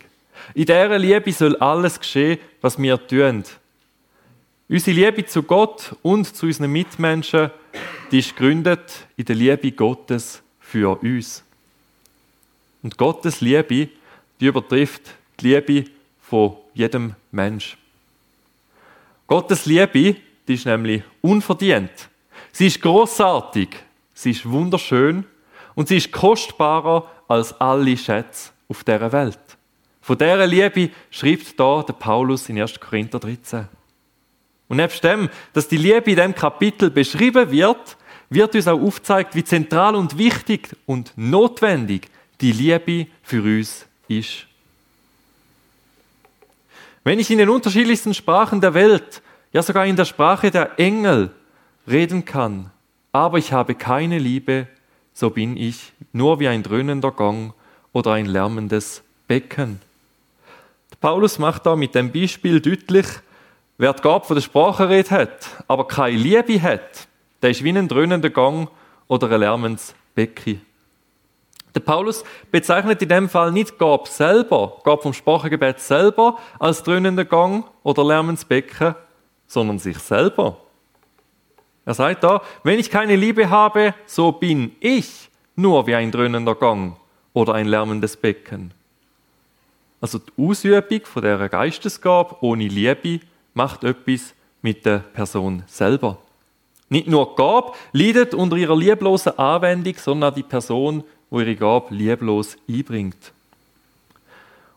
In 0.53 0.67
dieser 0.67 0.99
Liebe 0.99 1.33
soll 1.33 1.57
alles 1.57 1.99
geschehen, 1.99 2.39
was 2.61 2.77
wir 2.77 3.07
tun. 3.07 3.43
Unsere 4.69 4.97
Liebe 4.97 5.25
zu 5.25 5.43
Gott 5.43 5.97
und 6.03 6.27
zu 6.27 6.45
unseren 6.45 6.71
Mitmenschen, 6.71 7.51
die 8.11 8.19
ist 8.19 8.37
gegründet 8.37 9.07
in 9.17 9.25
der 9.25 9.37
Liebe 9.37 9.73
Gottes 9.73 10.43
für 10.61 11.01
uns. 11.03 11.43
Und 12.83 12.99
Gottes 12.99 13.41
Liebe, 13.41 13.89
die 14.41 14.47
übertrifft 14.47 15.15
die 15.41 15.55
Liebe 15.55 15.91
von 16.21 16.59
jedem 16.75 17.15
Mensch. 17.33 17.79
Gottes 19.27 19.67
Liebe, 19.67 20.17
die 20.47 20.55
ist 20.55 20.67
nämlich 20.67 21.03
unverdient. 21.23 21.91
Sie 22.53 22.67
ist 22.67 22.81
großartig, 22.83 23.71
sie 24.13 24.31
ist 24.31 24.49
wunderschön 24.49 25.25
und 25.75 25.89
sie 25.89 25.97
ist 25.97 26.13
kostbarer 26.13 27.11
als 27.27 27.59
alle 27.61 27.97
Schätze 27.97 28.51
auf 28.69 28.85
dieser 28.85 29.11
Welt. 29.13 29.39
Von 30.01 30.19
dieser 30.19 30.47
Liebe 30.47 30.91
schreibt 31.11 31.59
da 31.59 31.83
der 31.83 31.95
Paulus 31.95 32.49
in 32.51 32.61
1. 32.61 32.79
Korinther 32.79 33.19
13. 33.19 33.67
Und 34.69 34.77
nebst 34.77 35.03
dem, 35.03 35.31
dass 35.53 35.69
die 35.69 35.79
Liebe 35.79 36.11
in 36.11 36.17
diesem 36.17 36.35
Kapitel 36.35 36.91
beschrieben 36.91 37.51
wird, 37.51 37.97
wird 38.29 38.55
uns 38.55 38.69
auch 38.69 38.81
aufgezeigt, 38.81 39.35
wie 39.35 39.45
zentral 39.45 39.95
und 39.95 40.19
wichtig 40.19 40.77
und 40.87 41.13
notwendig 41.17 42.09
die 42.41 42.53
Liebe 42.53 43.07
für 43.23 43.43
uns 43.43 43.87
ist. 44.09 44.47
Wenn 47.05 47.19
ich 47.19 47.31
in 47.31 47.37
den 47.37 47.51
unterschiedlichsten 47.51 48.15
Sprachen 48.15 48.63
der 48.63 48.73
Welt, 48.73 49.21
ja 49.53 49.63
sogar 49.63 49.85
in 49.85 49.95
der 49.95 50.07
Sprache 50.07 50.51
der 50.51 50.79
Engel 50.79 51.31
reden 51.87 52.25
kann, 52.25 52.71
aber 53.13 53.37
ich 53.37 53.53
habe 53.53 53.75
keine 53.75 54.19
Liebe, 54.19 54.67
so 55.13 55.29
bin 55.29 55.59
ich 55.59 55.93
nur 56.15 56.41
wie 56.41 56.49
ein 56.49 56.63
dröhnender 56.63 57.11
Gong 57.11 57.53
oder 57.93 58.13
ein 58.13 58.25
lärmendes 58.25 59.03
Becken. 59.29 59.81
Paulus 60.99 61.39
macht 61.39 61.67
da 61.67 61.77
mit 61.77 61.95
dem 61.95 62.11
Beispiel 62.11 62.61
deutlich, 62.61 63.07
wer 63.77 63.93
die 63.93 64.03
Gabe 64.03 64.25
von 64.25 64.37
der 64.37 64.43
Sprache 64.43 64.89
redet 64.89 65.11
hat, 65.11 65.65
aber 65.69 65.87
keine 65.87 66.17
Liebe 66.17 66.61
hat, 66.63 67.07
der 67.43 67.51
ist 67.51 67.63
wie 67.63 67.77
ein 67.77 67.87
dröhnender 67.87 68.31
Gong 68.31 68.69
oder 69.09 69.31
ein 69.31 69.41
lärmendes 69.41 69.95
Becken. 70.15 70.63
Der 71.75 71.81
Paulus 71.81 72.25
bezeichnet 72.51 73.03
in 73.03 73.09
dem 73.09 73.29
Fall 73.29 73.51
nicht 73.51 73.79
Gab 73.79 74.07
selber, 74.09 74.81
Gab 74.85 75.03
vom 75.03 75.13
Sprachengebet 75.13 75.81
selber 75.81 76.39
als 76.59 76.83
dröhnender 76.83 77.25
Gang 77.25 77.65
oder 77.83 78.05
lärmendes 78.05 78.45
Becken, 78.45 78.95
sondern 79.47 79.79
sich 79.79 79.99
selber. 79.99 80.59
Er 81.85 81.95
sagt 81.95 82.25
da, 82.25 82.43
wenn 82.63 82.79
ich 82.79 82.91
keine 82.91 83.17
Liebe 83.17 83.51
habe, 83.51 83.95
so 84.07 84.33
bin 84.33 84.77
ich 84.81 85.29
nur 85.57 85.87
wie 85.87 85.95
ein 85.95 86.11
dröhnender 86.11 86.55
Gang 86.55 86.97
oder 87.33 87.55
ein 87.55 87.67
lärmendes 87.67 88.17
Becken. 88.17 88.73
Also 90.01 90.19
die 90.19 90.33
Ausübung 90.39 91.01
von 91.05 91.23
der 91.23 91.49
Geistesgabe 91.49 92.37
ohne 92.41 92.69
Liebe 92.69 93.21
macht 93.53 93.85
etwas 93.85 94.35
mit 94.63 94.87
der 94.87 94.99
Person 94.99 95.63
selber. 95.67 96.19
Nicht 96.89 97.07
nur 97.07 97.35
Gabe 97.35 97.73
leidet 97.93 98.35
unter 98.35 98.57
ihrer 98.57 98.77
lieblosen 98.77 99.39
Anwendung, 99.39 99.95
sondern 99.97 100.35
die 100.35 100.43
Person, 100.43 101.05
wo 101.35 101.41
ihre 101.41 101.57
Gabe 101.57 101.93
lieblos 101.93 102.57
einbringt. 102.69 103.33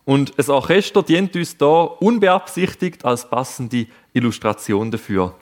Und 0.04 0.36
das 0.38 0.48
Orchester 0.48 1.04
dient 1.04 1.36
uns 1.36 1.56
da 1.56 1.82
unbeabsichtigt 1.82 3.04
als 3.04 3.30
passende 3.30 3.86
Illustration 4.12 4.90
dafür. 4.90 5.36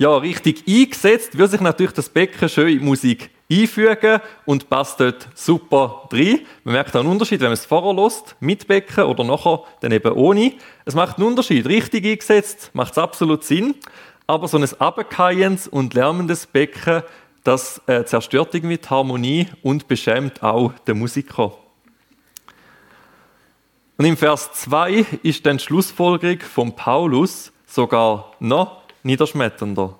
Ja, 0.00 0.16
richtig 0.16 0.62
eingesetzt 0.68 1.36
wird 1.36 1.50
sich 1.50 1.60
natürlich 1.60 1.92
das 1.92 2.08
Becken 2.08 2.48
schön 2.48 2.68
in 2.68 2.78
die 2.78 2.84
Musik 2.84 3.30
einfügen 3.50 4.20
und 4.46 4.70
passt 4.70 5.00
dort 5.00 5.26
super 5.34 6.08
rein. 6.12 6.42
Man 6.62 6.74
merkt 6.74 6.94
auch 6.94 7.00
einen 7.00 7.08
Unterschied, 7.08 7.40
wenn 7.40 7.48
man 7.48 7.54
es 7.54 7.66
vorher 7.66 8.00
lässt, 8.00 8.36
mit 8.38 8.68
Becken 8.68 9.02
oder 9.02 9.24
nachher 9.24 9.64
dann 9.80 9.90
eben 9.90 10.12
ohne. 10.12 10.52
Es 10.84 10.94
macht 10.94 11.18
einen 11.18 11.26
Unterschied. 11.26 11.66
Richtig 11.66 12.06
eingesetzt 12.06 12.70
macht 12.74 12.92
es 12.92 12.98
absolut 12.98 13.42
Sinn. 13.42 13.74
Aber 14.28 14.46
so 14.46 14.56
ein 14.56 14.68
abgekeiendes 14.78 15.66
und 15.66 15.94
lärmendes 15.94 16.46
Becken, 16.46 17.02
das 17.42 17.82
äh, 17.88 18.04
zerstört 18.04 18.54
irgendwie 18.54 18.78
die 18.78 18.88
Harmonie 18.88 19.48
und 19.64 19.88
beschämt 19.88 20.44
auch 20.44 20.72
den 20.86 21.00
Musiker. 21.00 21.58
Und 23.96 24.04
im 24.04 24.16
Vers 24.16 24.52
2 24.52 25.06
ist 25.24 25.44
dann 25.44 25.56
die 25.56 25.64
Schlussfolgerung 25.64 26.38
von 26.38 26.76
Paulus 26.76 27.50
sogar 27.66 28.30
noch 28.38 28.87
niederschmetternder. 29.02 29.98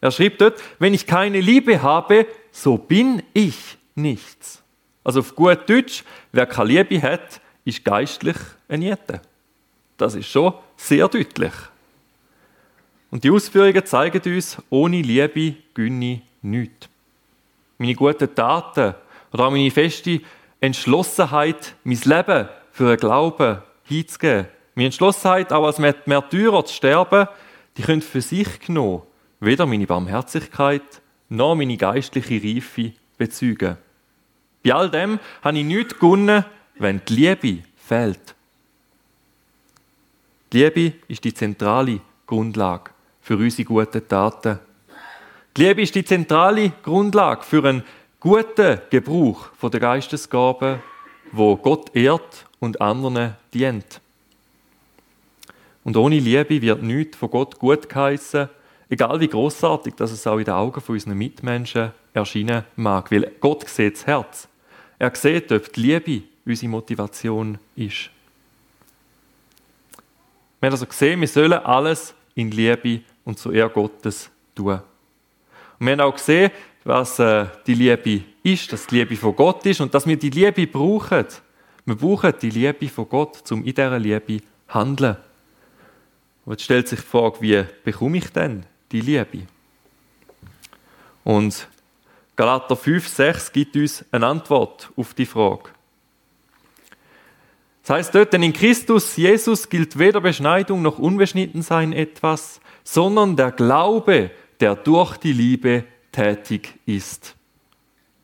Er 0.00 0.10
schrieb 0.10 0.38
dort, 0.38 0.60
wenn 0.78 0.94
ich 0.94 1.06
keine 1.06 1.40
Liebe 1.40 1.82
habe, 1.82 2.26
so 2.50 2.76
bin 2.76 3.22
ich 3.32 3.56
nichts. 3.94 4.62
Also 5.04 5.20
auf 5.20 5.34
gut 5.34 5.68
Deutsch, 5.68 6.04
wer 6.32 6.46
keine 6.46 6.82
Liebe 6.82 7.02
hat, 7.02 7.40
ist 7.64 7.84
geistlich 7.84 8.36
ein 8.68 8.82
Jette. 8.82 9.20
Das 9.96 10.14
ist 10.14 10.28
schon 10.28 10.54
sehr 10.76 11.08
deutlich. 11.08 11.52
Und 13.10 13.22
die 13.24 13.30
Ausführungen 13.30 13.84
zeigen 13.84 14.34
uns, 14.34 14.58
ohne 14.70 15.02
Liebe 15.02 15.54
gönne 15.74 16.22
nichts. 16.40 16.88
Meine 17.78 17.94
guten 17.94 18.34
Taten 18.34 18.94
oder 19.32 19.44
auch 19.44 19.50
meine 19.50 19.70
feste 19.70 20.20
Entschlossenheit, 20.60 21.74
mein 21.84 22.00
Leben 22.04 22.48
für 22.72 22.88
einen 22.88 22.96
Glauben 22.96 23.58
hinzugeben, 23.84 24.46
meine 24.74 24.86
Entschlossenheit 24.86 25.52
auch 25.52 25.66
als 25.66 25.78
Märtyrer 25.78 26.64
zu 26.64 26.74
sterben, 26.74 27.28
die 27.76 27.82
können 27.82 28.02
für 28.02 28.20
sich 28.20 28.60
genommen 28.60 29.02
weder 29.40 29.66
meine 29.66 29.86
Barmherzigkeit 29.86 31.02
noch 31.28 31.54
meine 31.54 31.76
geistliche 31.76 32.42
Reife 32.42 32.92
bezeugen. 33.18 33.76
Bei 34.62 34.72
all 34.72 34.90
dem 34.90 35.18
habe 35.42 35.58
ich 35.58 35.64
nichts 35.64 35.94
gewonnen, 35.94 36.44
wenn 36.78 37.00
die 37.08 37.14
Liebe 37.14 37.64
fehlt. 37.76 38.34
Die 40.52 40.58
Liebe 40.58 40.92
ist 41.08 41.24
die 41.24 41.34
zentrale 41.34 42.00
Grundlage 42.26 42.90
für 43.20 43.36
unsere 43.36 43.64
guten 43.64 44.06
Taten. 44.06 44.58
Die 45.56 45.64
Liebe 45.64 45.82
ist 45.82 45.94
die 45.94 46.04
zentrale 46.04 46.72
Grundlage 46.82 47.42
für 47.42 47.64
einen 47.64 47.82
guten 48.20 48.80
Gebrauch 48.90 49.48
der 49.62 49.80
Geistesgaben, 49.80 50.80
wo 51.32 51.56
Gott 51.56 51.94
ehrt 51.96 52.46
und 52.60 52.80
anderen 52.80 53.34
dient. 53.52 54.00
Und 55.84 55.96
ohne 55.96 56.18
Liebe 56.18 56.62
wird 56.62 56.82
nichts 56.82 57.16
von 57.16 57.30
Gott 57.30 57.58
gut 57.58 57.88
geheissen, 57.88 58.48
egal 58.88 59.20
wie 59.20 59.28
großartig 59.28 59.94
dass 59.94 60.12
es 60.12 60.26
auch 60.26 60.38
in 60.38 60.44
den 60.44 60.54
Augen 60.54 60.80
von 60.80 60.94
unseren 60.94 61.18
Mitmenschen 61.18 61.92
erscheinen 62.12 62.64
mag. 62.76 63.10
Weil 63.10 63.32
Gott 63.40 63.68
sieht 63.68 63.96
das 63.96 64.06
Herz. 64.06 64.48
Er 64.98 65.14
sieht, 65.14 65.50
ob 65.50 65.72
die 65.72 65.80
Liebe 65.80 66.22
unsere 66.44 66.70
Motivation 66.70 67.58
ist. 67.74 68.10
Wir 70.60 70.68
haben 70.68 70.74
also 70.74 70.86
gesehen, 70.86 71.20
wir 71.20 71.28
sollen 71.28 71.52
alles 71.54 72.14
in 72.34 72.50
Liebe 72.50 73.00
und 73.24 73.38
zur 73.38 73.52
Ehre 73.52 73.70
Gottes 73.70 74.30
tun. 74.54 74.80
Und 75.78 75.86
wir 75.86 75.92
haben 75.92 76.00
auch 76.00 76.14
gesehen, 76.14 76.52
was 76.84 77.18
äh, 77.18 77.46
die 77.66 77.74
Liebe 77.74 78.22
ist, 78.42 78.72
dass 78.72 78.86
die 78.86 78.98
Liebe 78.98 79.16
von 79.16 79.34
Gott 79.34 79.66
ist 79.66 79.80
und 79.80 79.92
dass 79.92 80.06
wir 80.06 80.16
die 80.16 80.30
Liebe 80.30 80.66
brauchen. 80.66 81.26
Wir 81.84 81.96
brauchen 81.96 82.32
die 82.40 82.50
Liebe 82.50 82.88
von 82.88 83.08
Gott, 83.08 83.50
um 83.50 83.64
in 83.64 83.74
dieser 83.74 83.98
Liebe 83.98 84.40
zu 84.40 84.46
handeln. 84.68 85.16
Und 86.44 86.52
jetzt 86.52 86.64
stellt 86.64 86.88
sich 86.88 87.00
die 87.00 87.06
Frage, 87.06 87.40
wie 87.40 87.64
bekomme 87.84 88.18
ich 88.18 88.30
denn 88.32 88.64
die 88.90 89.00
Liebe? 89.00 89.46
Und 91.24 91.68
Galater 92.34 92.76
5, 92.76 93.06
6 93.06 93.52
gibt 93.52 93.76
uns 93.76 94.04
eine 94.10 94.26
Antwort 94.26 94.90
auf 94.96 95.14
die 95.14 95.26
Frage. 95.26 95.70
Das 97.82 97.90
heißt 97.96 98.14
dort, 98.14 98.32
denn 98.32 98.42
in 98.42 98.52
Christus 98.52 99.16
Jesus 99.16 99.68
gilt 99.68 99.98
weder 99.98 100.20
Beschneidung 100.20 100.82
noch 100.82 100.98
Unbeschnittensein 100.98 101.92
etwas, 101.92 102.60
sondern 102.84 103.36
der 103.36 103.50
Glaube, 103.50 104.30
der 104.60 104.76
durch 104.76 105.16
die 105.16 105.32
Liebe 105.32 105.84
tätig 106.12 106.74
ist. 106.86 107.34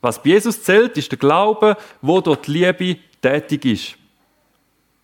Was 0.00 0.22
bei 0.22 0.30
Jesus 0.30 0.62
zählt, 0.62 0.96
ist 0.96 1.10
der 1.10 1.18
Glaube, 1.18 1.76
wo 2.00 2.20
dort 2.20 2.46
Liebe 2.46 2.98
tätig 3.20 3.64
ist. 3.64 3.97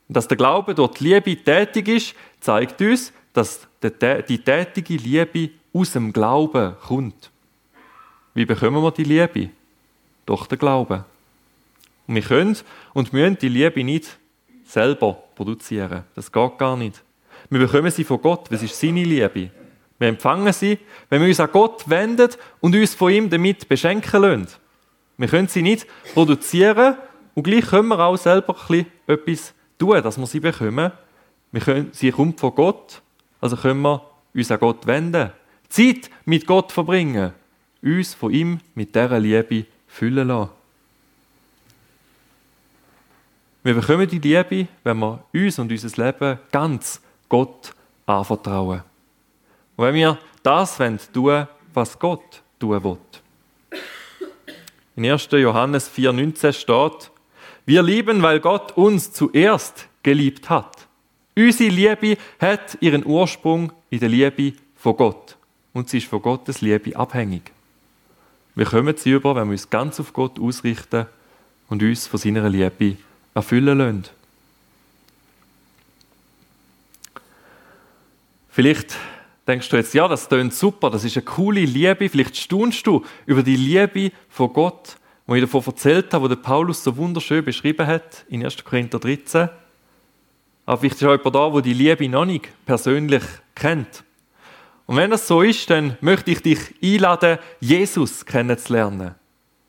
Dass 0.08 0.28
der 0.28 0.36
Glaube 0.36 0.74
dort 0.74 1.00
Liebe 1.00 1.36
tätig 1.36 1.88
ist, 1.88 2.14
zeigt 2.40 2.80
uns, 2.80 3.12
dass 3.32 3.66
die 3.82 4.38
tätige 4.38 4.96
Liebe 4.96 5.50
aus 5.72 5.92
dem 5.92 6.12
Glauben 6.12 6.74
kommt. 6.86 7.30
Wie 8.34 8.44
bekommen 8.44 8.82
wir 8.82 8.90
die 8.90 9.04
Liebe? 9.04 9.50
Durch 10.26 10.46
den 10.46 10.58
Glauben. 10.58 11.04
Und 12.06 12.14
wir 12.14 12.22
können 12.22 12.56
und 12.92 13.12
müssen 13.12 13.38
die 13.38 13.48
Liebe 13.48 13.82
nicht 13.82 14.18
selber 14.64 15.14
produzieren. 15.34 16.04
Das 16.14 16.30
geht 16.30 16.58
gar 16.58 16.76
nicht. 16.76 17.02
Wir 17.50 17.60
bekommen 17.60 17.90
sie 17.90 18.04
von 18.04 18.20
Gott, 18.20 18.46
das 18.50 18.62
ist 18.62 18.78
seine 18.78 19.04
Liebe. 19.04 19.50
Wir 19.98 20.08
empfangen 20.08 20.52
sie, 20.52 20.78
wenn 21.08 21.20
wir 21.20 21.28
uns 21.28 21.40
an 21.40 21.50
Gott 21.52 21.88
wenden 21.88 22.30
und 22.60 22.74
uns 22.74 22.94
von 22.94 23.12
ihm 23.12 23.30
damit 23.30 23.68
beschenken 23.68 24.22
lassen. 24.22 24.48
Wir 25.16 25.28
können 25.28 25.48
sie 25.48 25.62
nicht 25.62 25.86
produzieren 26.14 26.96
und 27.34 27.44
gleich 27.44 27.66
können 27.66 27.88
wir 27.88 28.00
auch 28.00 28.16
selber 28.16 28.56
etwas 29.06 29.54
tun, 29.78 30.02
dass 30.02 30.18
wir 30.18 30.26
sie 30.26 30.40
bekommen. 30.40 30.92
Wir 31.52 31.60
können, 31.60 31.88
sie 31.92 32.10
kommt 32.10 32.40
von 32.40 32.54
Gott, 32.54 33.02
also 33.40 33.56
können 33.56 33.82
wir 33.82 34.04
uns 34.34 34.50
an 34.50 34.58
Gott 34.58 34.86
wenden. 34.86 35.30
Zeit 35.68 36.10
mit 36.24 36.46
Gott 36.46 36.72
verbringen. 36.72 37.32
Uns 37.82 38.14
von 38.14 38.32
ihm 38.32 38.60
mit 38.74 38.94
dieser 38.94 39.20
Liebe 39.20 39.66
füllen 39.86 40.28
lassen. 40.28 40.50
Wir 43.62 43.74
bekommen 43.74 44.08
die 44.08 44.18
Liebe, 44.18 44.68
wenn 44.82 44.98
wir 44.98 45.24
uns 45.32 45.58
und 45.58 45.70
unser 45.70 46.04
Leben 46.04 46.38
ganz 46.52 47.00
Gott 47.28 47.74
anvertrauen. 48.06 48.82
Und 49.76 49.84
wenn 49.84 49.94
wir 49.94 50.18
das 50.42 50.76
tun 50.76 50.98
wollen, 51.14 51.48
was 51.72 51.98
Gott 51.98 52.42
tun 52.58 52.84
will. 52.84 52.98
In 54.96 55.10
1. 55.10 55.28
Johannes 55.32 55.90
4,19 55.90 56.52
steht, 56.52 57.10
wir 57.66 57.82
lieben, 57.82 58.22
weil 58.22 58.40
Gott 58.40 58.72
uns 58.76 59.12
zuerst 59.12 59.88
geliebt 60.02 60.50
hat. 60.50 60.86
Unsere 61.36 61.70
Liebe 61.70 62.16
hat 62.38 62.78
ihren 62.80 63.04
Ursprung 63.04 63.72
in 63.90 64.00
der 64.00 64.08
Liebe 64.08 64.52
von 64.76 64.96
Gott. 64.96 65.36
Und 65.72 65.88
sie 65.88 65.98
ist 65.98 66.06
von 66.06 66.22
Gottes 66.22 66.60
Liebe 66.60 66.96
abhängig. 66.96 67.50
Wir 68.54 68.66
kommen 68.66 68.96
sie 68.96 69.10
über, 69.10 69.34
wenn 69.34 69.48
wir 69.48 69.52
uns 69.52 69.70
ganz 69.70 69.98
auf 69.98 70.12
Gott 70.12 70.38
ausrichten 70.38 71.06
und 71.68 71.82
uns 71.82 72.06
von 72.06 72.20
seiner 72.20 72.48
Liebe 72.48 72.96
erfüllen 73.34 73.78
lassen. 73.78 74.04
Vielleicht 78.50 78.94
denkst 79.48 79.68
du 79.68 79.76
jetzt, 79.76 79.94
ja, 79.94 80.06
das 80.06 80.28
tönt 80.28 80.54
super, 80.54 80.90
das 80.90 81.02
ist 81.02 81.16
eine 81.16 81.24
coole 81.24 81.64
Liebe. 81.64 82.08
Vielleicht 82.08 82.36
staunst 82.36 82.86
du 82.86 83.04
über 83.26 83.42
die 83.42 83.56
Liebe 83.56 84.12
von 84.28 84.52
Gott 84.52 84.96
wo 85.26 85.34
ich 85.34 85.42
davon 85.42 85.62
erzählt 85.66 86.12
habe, 86.12 86.24
wo 86.24 86.28
der 86.28 86.36
Paulus 86.36 86.84
so 86.84 86.96
wunderschön 86.96 87.44
beschrieben 87.44 87.86
hat, 87.86 88.24
in 88.28 88.44
1. 88.44 88.62
Korinther 88.64 88.98
13. 88.98 89.48
Aber 90.66 90.78
vielleicht 90.78 90.96
ist 90.96 91.04
auch 91.04 91.16
jemand 91.16 91.34
da, 91.34 91.50
der 91.50 91.62
die 91.62 91.74
Liebe 91.74 92.08
noch 92.08 92.24
nicht 92.24 92.48
persönlich 92.66 93.22
kennt. 93.54 94.04
Und 94.86 94.96
wenn 94.96 95.10
das 95.10 95.26
so 95.26 95.40
ist, 95.42 95.70
dann 95.70 95.96
möchte 96.00 96.30
ich 96.30 96.42
dich 96.42 96.58
einladen, 96.82 97.38
Jesus 97.60 98.24
kennenzulernen. 98.26 99.14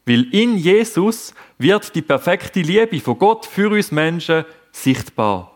Weil 0.06 0.24
in 0.34 0.58
Jesus 0.58 1.34
wird 1.58 1.96
die 1.96 2.02
perfekte 2.02 2.62
Liebe 2.62 3.00
von 3.00 3.18
Gott 3.18 3.46
für 3.46 3.70
uns 3.70 3.92
Menschen 3.92 4.46
sichtbar. 4.72 5.52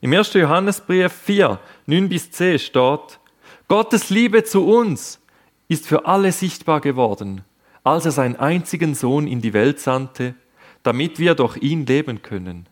Im 0.00 0.12
1. 0.12 0.32
Johannesbrief 0.34 1.12
4, 1.12 1.58
9 1.86 2.08
bis 2.08 2.30
10 2.30 2.58
steht, 2.60 3.18
Gottes 3.66 4.10
Liebe 4.10 4.44
zu 4.44 4.64
uns 4.64 5.20
ist 5.66 5.88
für 5.88 6.06
alle 6.06 6.30
sichtbar 6.30 6.80
geworden 6.80 7.44
als 7.86 8.04
er 8.04 8.10
seinen 8.10 8.34
einzigen 8.34 8.96
Sohn 8.96 9.28
in 9.28 9.40
die 9.40 9.52
Welt 9.52 9.78
sandte, 9.78 10.34
damit 10.82 11.20
wir 11.20 11.36
durch 11.36 11.56
ihn 11.58 11.86
leben 11.86 12.20
können. 12.20 12.66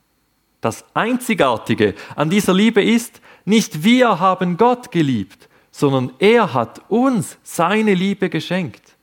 Das 0.61 0.85
Einzigartige 0.93 1.95
an 2.17 2.31
dieser 2.31 2.53
Liebe 2.53 2.83
ist, 2.83 3.21
nicht 3.45 3.85
wir 3.85 4.19
haben 4.19 4.57
Gott 4.57 4.91
geliebt, 4.91 5.49
sondern 5.71 6.11
er 6.19 6.53
hat 6.53 6.81
uns 6.89 7.39
seine 7.45 7.95
Liebe 7.95 8.29
geschenkt. 8.29 8.97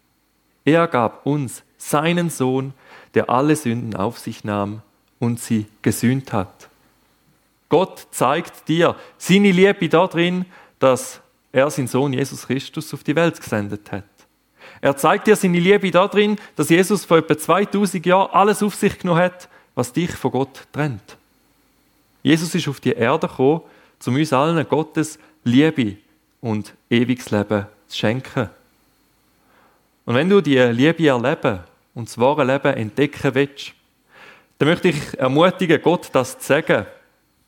Er 0.66 0.86
gab 0.90 1.26
uns 1.26 1.64
seinen 1.78 2.30
Sohn, 2.30 2.74
der 3.14 3.30
alle 3.30 3.56
Sünden 3.56 3.96
auf 3.96 4.20
sich 4.20 4.44
nahm 4.44 4.82
und 5.18 5.40
sie 5.40 5.66
gesühnt 5.82 6.34
hat. 6.34 6.68
Gott 7.70 8.08
zeigt 8.12 8.68
dir 8.68 8.98
seine 9.18 9.52
Liebe 9.52 9.88
darin, 9.88 10.46
dass 10.78 11.22
er 11.54 11.70
seinen 11.70 11.88
Sohn 11.88 12.12
Jesus 12.12 12.48
Christus 12.48 12.94
auf 12.94 13.06
die 13.06 13.16
Welt 13.16 13.40
gesendet 13.40 13.94
hat. 13.94 14.04
Er 14.82 14.96
zeigt 14.98 15.28
dir 15.28 15.36
seine 15.36 15.60
Liebe 15.60 15.92
darin, 15.92 16.38
dass 16.56 16.70
Jesus 16.70 17.06
vor 17.06 17.18
etwa 17.18 17.38
2000 17.38 18.06
Jahren 18.06 18.32
alles 18.32 18.64
auf 18.64 18.76
sich 18.76 18.98
genommen 19.00 19.22
hat, 19.22 19.50
was 19.76 19.94
dich 19.94 20.12
von 20.12 20.32
Gott 20.32 20.68
trennt. 20.72 21.18
Jesus 22.24 22.54
ist 22.54 22.68
auf 22.68 22.80
die 22.80 22.94
Erde 22.94 23.28
gekommen, 23.28 23.62
um 24.06 24.16
uns 24.16 24.34
allen 24.34 24.68
Gottes 24.68 25.20
Liebe 25.44 25.98
und 26.40 26.74
ewiges 26.90 27.32
Leben 27.32 27.68
zu 27.88 27.98
schenken. 27.98 28.50
Und 30.06 30.16
wenn 30.16 30.30
du 30.30 30.42
die 30.42 30.58
Liebe 30.58 31.08
erleben 31.08 31.60
und 31.94 32.08
das 32.08 32.18
wahre 32.18 32.44
Leben 32.44 32.74
entdecken 32.76 33.36
willst, 33.36 33.74
dann 34.58 34.70
möchte 34.70 34.90
ich 34.90 35.20
ermutigen, 35.20 35.82
Gott 35.82 36.10
das 36.14 36.38
zu 36.40 36.46
sagen 36.46 36.86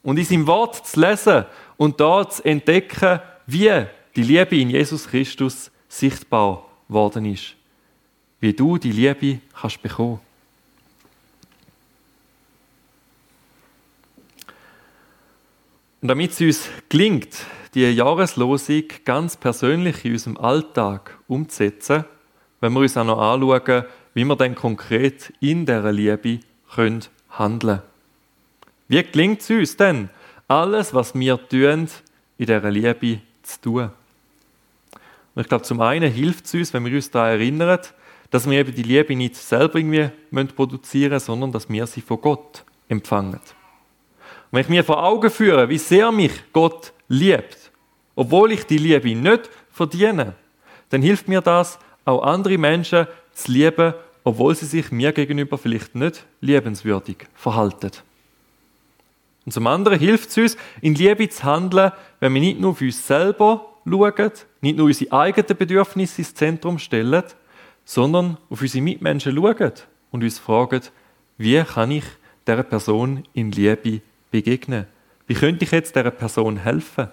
und 0.01 0.17
in 0.17 0.25
seinem 0.25 0.47
Wort 0.47 0.85
zu 0.85 0.99
lesen 0.99 1.45
und 1.77 1.99
da 1.99 2.27
zu 2.29 2.43
entdecken, 2.43 3.19
wie 3.45 3.85
die 4.15 4.23
Liebe 4.23 4.57
in 4.57 4.69
Jesus 4.69 5.07
Christus 5.07 5.71
sichtbar 5.87 6.65
worden 6.87 7.25
ist. 7.25 7.55
Wie 8.39 8.53
du 8.53 8.77
die 8.77 8.91
Liebe 8.91 9.39
kannst 9.59 9.81
bekommen. 9.81 10.19
Und 16.01 16.09
damit 16.09 16.31
es 16.31 16.41
uns 16.41 16.69
gelingt, 16.89 17.45
die 17.73 17.89
Jahreslosung 17.89 18.83
ganz 19.05 19.37
persönlich 19.37 20.03
in 20.03 20.11
unserem 20.11 20.37
Alltag 20.37 21.17
umzusetzen, 21.27 22.03
wenn 22.59 22.73
wir 22.73 22.81
uns 22.81 22.97
auch 22.97 23.05
noch 23.05 23.19
anschauen, 23.19 23.85
wie 24.13 24.25
wir 24.25 24.35
dann 24.35 24.53
konkret 24.53 25.33
in 25.39 25.65
dieser 25.65 25.91
Liebe 25.91 26.41
handeln 26.75 27.09
können. 27.59 27.81
Wie 28.87 29.03
gelingt 29.03 29.41
es 29.41 29.49
uns 29.49 29.77
denn, 29.77 30.09
alles, 30.47 30.93
was 30.93 31.15
wir 31.15 31.37
tun, 31.47 31.87
in 32.37 32.45
dieser 32.45 32.69
Liebe 32.69 33.21
zu 33.41 33.61
tun? 33.61 33.91
Und 35.35 35.41
ich 35.41 35.47
glaube, 35.47 35.63
zum 35.63 35.81
einen 35.81 36.11
hilft 36.11 36.45
es 36.45 36.53
uns, 36.53 36.73
wenn 36.73 36.85
wir 36.85 36.93
uns 36.93 37.09
daran 37.09 37.31
erinnern, 37.31 37.79
dass 38.29 38.49
wir 38.49 38.59
eben 38.59 38.73
die 38.73 38.83
Liebe 38.83 39.15
nicht 39.15 39.35
selber 39.35 39.77
irgendwie 39.77 40.09
produzieren 40.55 41.13
müssen, 41.13 41.25
sondern 41.25 41.51
dass 41.51 41.69
wir 41.69 41.85
sie 41.87 42.01
von 42.01 42.21
Gott 42.21 42.63
empfangen. 42.87 43.33
Und 43.33 43.39
wenn 44.51 44.61
ich 44.61 44.69
mir 44.69 44.83
vor 44.83 45.03
Augen 45.03 45.29
führe, 45.29 45.69
wie 45.69 45.77
sehr 45.77 46.11
mich 46.11 46.31
Gott 46.51 46.93
liebt, 47.07 47.71
obwohl 48.15 48.51
ich 48.51 48.65
die 48.65 48.77
Liebe 48.77 49.15
nicht 49.15 49.49
verdiene, 49.71 50.35
dann 50.89 51.01
hilft 51.01 51.27
mir 51.27 51.41
das, 51.41 51.79
auch 52.05 52.23
andere 52.23 52.57
Menschen 52.57 53.07
zu 53.33 53.51
lieben, 53.51 53.93
obwohl 54.23 54.55
sie 54.55 54.65
sich 54.65 54.91
mir 54.91 55.11
gegenüber 55.11 55.57
vielleicht 55.57 55.95
nicht 55.95 56.25
liebenswürdig 56.41 57.17
verhalten. 57.33 57.91
Und 59.45 59.51
zum 59.51 59.67
anderen 59.67 59.99
hilft 59.99 60.29
es 60.29 60.37
uns, 60.37 60.57
in 60.81 60.95
Liebe 60.95 61.27
zu 61.29 61.43
handeln, 61.43 61.91
wenn 62.19 62.33
wir 62.33 62.41
nicht 62.41 62.59
nur 62.59 62.71
auf 62.71 62.81
uns 62.81 63.05
selber 63.05 63.72
schauen, 63.85 64.31
nicht 64.61 64.77
nur 64.77 64.87
unsere 64.87 65.11
eigenen 65.11 65.57
Bedürfnisse 65.57 66.21
ins 66.21 66.33
Zentrum 66.33 66.79
stellen, 66.79 67.23
sondern 67.85 68.37
auf 68.49 68.61
unsere 68.61 68.83
Mitmenschen 68.83 69.35
schauen 69.35 69.71
und 70.11 70.23
uns 70.23 70.39
fragen, 70.39 70.81
wie 71.37 71.63
kann 71.63 71.91
ich 71.91 72.05
dieser 72.47 72.63
Person 72.63 73.23
in 73.33 73.51
Liebe 73.51 74.01
begegnen? 74.31 74.85
Wie 75.27 75.33
könnte 75.33 75.65
ich 75.65 75.71
jetzt 75.71 75.95
dieser 75.95 76.11
Person 76.11 76.57
helfen? 76.57 77.07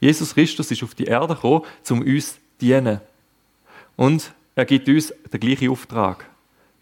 Jesus 0.00 0.34
Christus 0.34 0.70
ist 0.70 0.82
auf 0.82 0.94
die 0.94 1.04
Erde 1.04 1.34
gekommen, 1.34 1.62
um 1.90 2.00
uns 2.02 2.34
zu 2.34 2.40
dienen. 2.60 3.00
Und 3.96 4.32
er 4.54 4.64
gibt 4.64 4.88
uns 4.88 5.12
den 5.32 5.40
gleichen 5.40 5.70
Auftrag. 5.70 6.24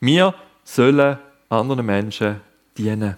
Wir 0.00 0.34
sollen 0.64 1.18
anderen 1.48 1.86
Menschen 1.86 2.40
dienen. 2.76 3.16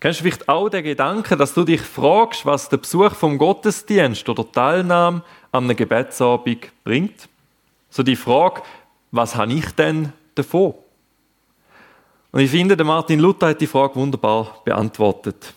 Kennst 0.00 0.20
du 0.20 0.24
vielleicht 0.24 0.48
auch 0.48 0.68
den 0.68 0.84
Gedanken, 0.84 1.38
dass 1.38 1.54
du 1.54 1.64
dich 1.64 1.80
fragst, 1.80 2.46
was 2.46 2.68
der 2.68 2.76
Besuch 2.76 3.14
vom 3.14 3.36
Gottesdienst 3.36 4.28
oder 4.28 4.50
Teilnahme 4.50 5.22
an 5.50 5.64
einem 5.64 5.76
Gebetsabend 5.76 6.68
bringt? 6.84 7.28
So 7.90 8.04
die 8.04 8.14
Frage, 8.14 8.62
was 9.10 9.34
habe 9.34 9.52
ich 9.52 9.70
denn 9.72 10.12
davon? 10.36 10.74
Und 12.30 12.40
ich 12.40 12.50
finde, 12.50 12.76
der 12.76 12.86
Martin 12.86 13.18
Luther 13.18 13.48
hat 13.48 13.60
die 13.60 13.66
Frage 13.66 13.96
wunderbar 13.96 14.60
beantwortet. 14.64 15.54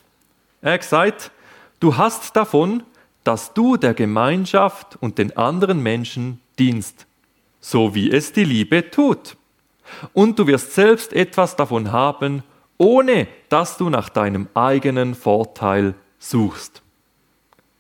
Er 0.62 0.74
hat 0.74 0.82
gesagt, 0.82 1.32
du 1.80 1.96
hast 1.96 2.36
davon, 2.36 2.84
dass 3.24 3.54
du 3.54 3.78
der 3.78 3.94
Gemeinschaft 3.94 4.98
und 5.02 5.20
den 5.20 5.38
anderen 5.38 5.84
Menschen 5.84 6.42
dienst, 6.58 7.06
so 7.60 7.94
wie 7.94 8.10
es 8.10 8.34
die 8.34 8.46
Liebe 8.46 8.90
tut. 8.90 9.36
Und 10.14 10.40
du 10.40 10.48
wirst 10.48 10.74
selbst 10.74 11.14
etwas 11.14 11.56
davon 11.56 11.92
haben, 11.92 12.42
ohne 12.80 13.28
dass 13.52 13.78
du 13.78 13.90
nach 13.90 14.08
deinem 14.08 14.48
eigenen 14.54 15.14
Vorteil 15.14 15.94
suchst. 16.20 16.82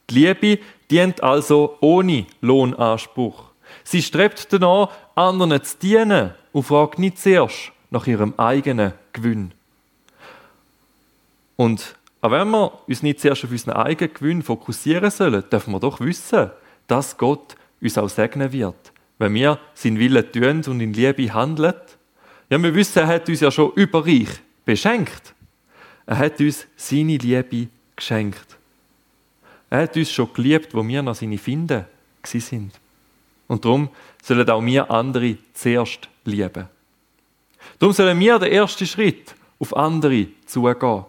Die 0.09 0.25
Liebe 0.25 0.59
dient 0.91 1.23
also 1.23 1.77
ohne 1.79 2.25
Lohnanspruch. 2.41 3.51
Sie 3.85 4.01
strebt 4.01 4.51
danach, 4.51 4.89
anderen 5.15 5.63
zu 5.63 5.77
dienen 5.77 6.31
und 6.51 6.63
fragt 6.63 6.99
nicht 6.99 7.19
zuerst 7.19 7.71
nach 7.89 8.05
ihrem 8.05 8.33
eigenen 8.35 8.91
Gewinn. 9.13 9.53
Und 11.55 11.95
auch 12.19 12.31
wenn 12.31 12.49
wir 12.49 12.73
uns 12.87 13.01
nicht 13.01 13.21
zuerst 13.21 13.45
auf 13.45 13.51
unseren 13.51 13.75
eigenen 13.75 14.13
Gewinn 14.13 14.41
fokussieren 14.41 15.09
sollen, 15.09 15.43
dürfen 15.49 15.71
wir 15.71 15.79
doch 15.79 16.01
wissen, 16.01 16.51
dass 16.87 17.17
Gott 17.17 17.55
uns 17.79 17.97
auch 17.97 18.09
segnen 18.09 18.51
wird, 18.51 18.91
wenn 19.19 19.33
wir 19.35 19.57
seinen 19.73 19.99
Willen 19.99 20.31
tun 20.33 20.73
und 20.73 20.81
in 20.81 20.91
Liebe 20.91 21.33
handeln. 21.33 21.75
Ja, 22.49 22.61
wir 22.61 22.75
wissen, 22.75 22.99
er 22.99 23.07
hat 23.07 23.29
uns 23.29 23.39
ja 23.39 23.49
schon 23.49 23.71
überreich 23.75 24.27
beschenkt. 24.65 25.33
Er 26.11 26.17
hat 26.17 26.41
uns 26.41 26.67
seine 26.75 27.15
Liebe 27.15 27.69
geschenkt. 27.95 28.57
Er 29.69 29.83
hat 29.83 29.95
uns 29.95 30.11
schon 30.11 30.33
geliebt, 30.33 30.73
wo 30.73 30.85
wir 30.85 31.01
noch 31.01 31.15
seine 31.15 31.37
Finden 31.37 31.85
sind. 32.21 32.73
Und 33.47 33.63
darum 33.63 33.87
sollen 34.21 34.49
auch 34.49 34.61
wir 34.61 34.91
andere 34.91 35.37
zuerst 35.53 36.09
lieben. 36.25 36.67
Darum 37.79 37.93
sollen 37.93 38.19
wir 38.19 38.39
den 38.39 38.51
ersten 38.51 38.85
Schritt 38.87 39.33
auf 39.57 39.73
andere 39.73 40.27
zugehen. 40.45 41.05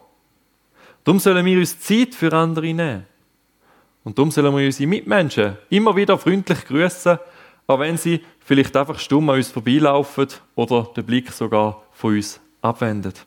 Darum 1.02 1.18
sollen 1.18 1.44
wir 1.46 1.58
uns 1.58 1.80
Zeit 1.80 2.14
für 2.14 2.32
andere 2.32 2.72
nehmen. 2.72 3.04
Und 4.04 4.16
darum 4.16 4.30
sollen 4.30 4.56
wir 4.56 4.64
unsere 4.64 4.88
Mitmenschen 4.88 5.56
immer 5.68 5.96
wieder 5.96 6.16
freundlich 6.16 6.64
grüßen, 6.64 7.18
auch 7.66 7.80
wenn 7.80 7.96
sie 7.96 8.20
vielleicht 8.38 8.76
einfach 8.76 9.00
stumm 9.00 9.30
an 9.30 9.36
uns 9.38 9.50
vorbeilaufen 9.50 10.28
oder 10.54 10.84
den 10.96 11.04
Blick 11.04 11.32
sogar 11.32 11.82
von 11.90 12.14
uns 12.14 12.38
abwendet. 12.60 13.26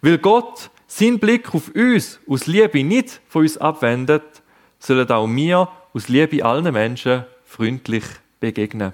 Weil 0.00 0.18
Gott 0.18 0.70
seinen 0.94 1.18
Blick 1.18 1.52
auf 1.52 1.74
uns 1.74 2.20
aus 2.28 2.46
Liebe 2.46 2.84
nicht 2.84 3.20
von 3.26 3.42
uns 3.42 3.58
abwendet, 3.58 4.42
sollen 4.78 5.10
auch 5.10 5.26
wir 5.26 5.68
aus 5.92 6.08
Liebe 6.08 6.44
allen 6.44 6.72
Menschen 6.72 7.24
freundlich 7.44 8.04
begegnen. 8.38 8.92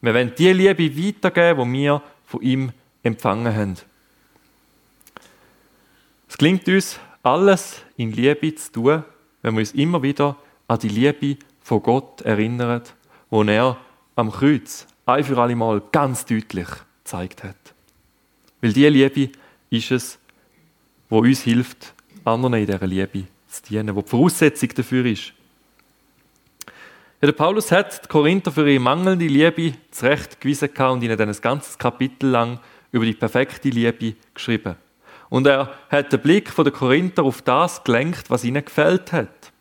Wir 0.00 0.12
wollen 0.12 0.32
die 0.36 0.52
Liebe 0.52 0.96
weitergeben, 0.96 1.72
die 1.72 1.82
wir 1.84 2.02
von 2.24 2.42
ihm 2.42 2.72
empfangen 3.04 3.54
haben. 3.54 3.76
Es 6.28 6.36
klingt 6.36 6.66
uns, 6.66 6.98
alles 7.22 7.80
in 7.96 8.10
Liebe 8.10 8.52
zu 8.56 8.72
tun, 8.72 9.04
wenn 9.42 9.54
wir 9.54 9.60
uns 9.60 9.72
immer 9.72 10.02
wieder 10.02 10.36
an 10.66 10.80
die 10.80 10.88
Liebe 10.88 11.36
von 11.62 11.80
Gott 11.80 12.22
erinnern, 12.22 12.82
wo 13.30 13.44
er 13.44 13.76
am 14.16 14.32
Kreuz 14.32 14.86
ein 15.06 15.22
für 15.22 15.38
alle 15.38 15.54
Mal 15.54 15.80
ganz 15.92 16.24
deutlich 16.24 16.68
gezeigt 17.04 17.44
hat. 17.44 17.56
Weil 18.60 18.72
diese 18.72 18.88
Liebe 18.88 19.30
ist 19.70 19.92
es, 19.92 20.18
wo 21.08 21.18
uns 21.18 21.42
hilft, 21.42 21.94
anderen 22.24 22.54
in 22.54 22.66
dieser 22.66 22.86
Liebe 22.86 23.24
zu 23.48 23.62
dienen, 23.62 23.94
wo 23.94 24.02
die 24.02 24.08
Voraussetzung 24.08 24.68
dafür 24.74 25.06
ist. 25.06 25.32
Ja, 27.20 27.28
der 27.28 27.32
Paulus 27.32 27.72
hat 27.72 28.04
die 28.04 28.08
Korinther 28.08 28.52
für 28.52 28.68
ihre 28.68 28.80
mangelnde 28.80 29.26
Liebe 29.26 29.72
zurechtgewiesen 29.90 30.68
und 30.76 31.02
ihnen 31.02 31.16
dann 31.16 31.30
ein 31.30 31.40
ganzes 31.40 31.78
Kapitel 31.78 32.28
lang 32.28 32.60
über 32.92 33.04
die 33.04 33.14
perfekte 33.14 33.70
Liebe 33.70 34.16
geschrieben. 34.34 34.76
Und 35.28 35.46
er 35.46 35.74
hat 35.88 36.12
den 36.12 36.20
Blick 36.20 36.54
der 36.54 36.70
Korinther 36.70 37.24
auf 37.24 37.42
das 37.42 37.82
gelenkt, 37.84 38.30
was 38.30 38.44
ihnen 38.44 38.64
gefällt 38.64 39.12
hat. 39.12 39.52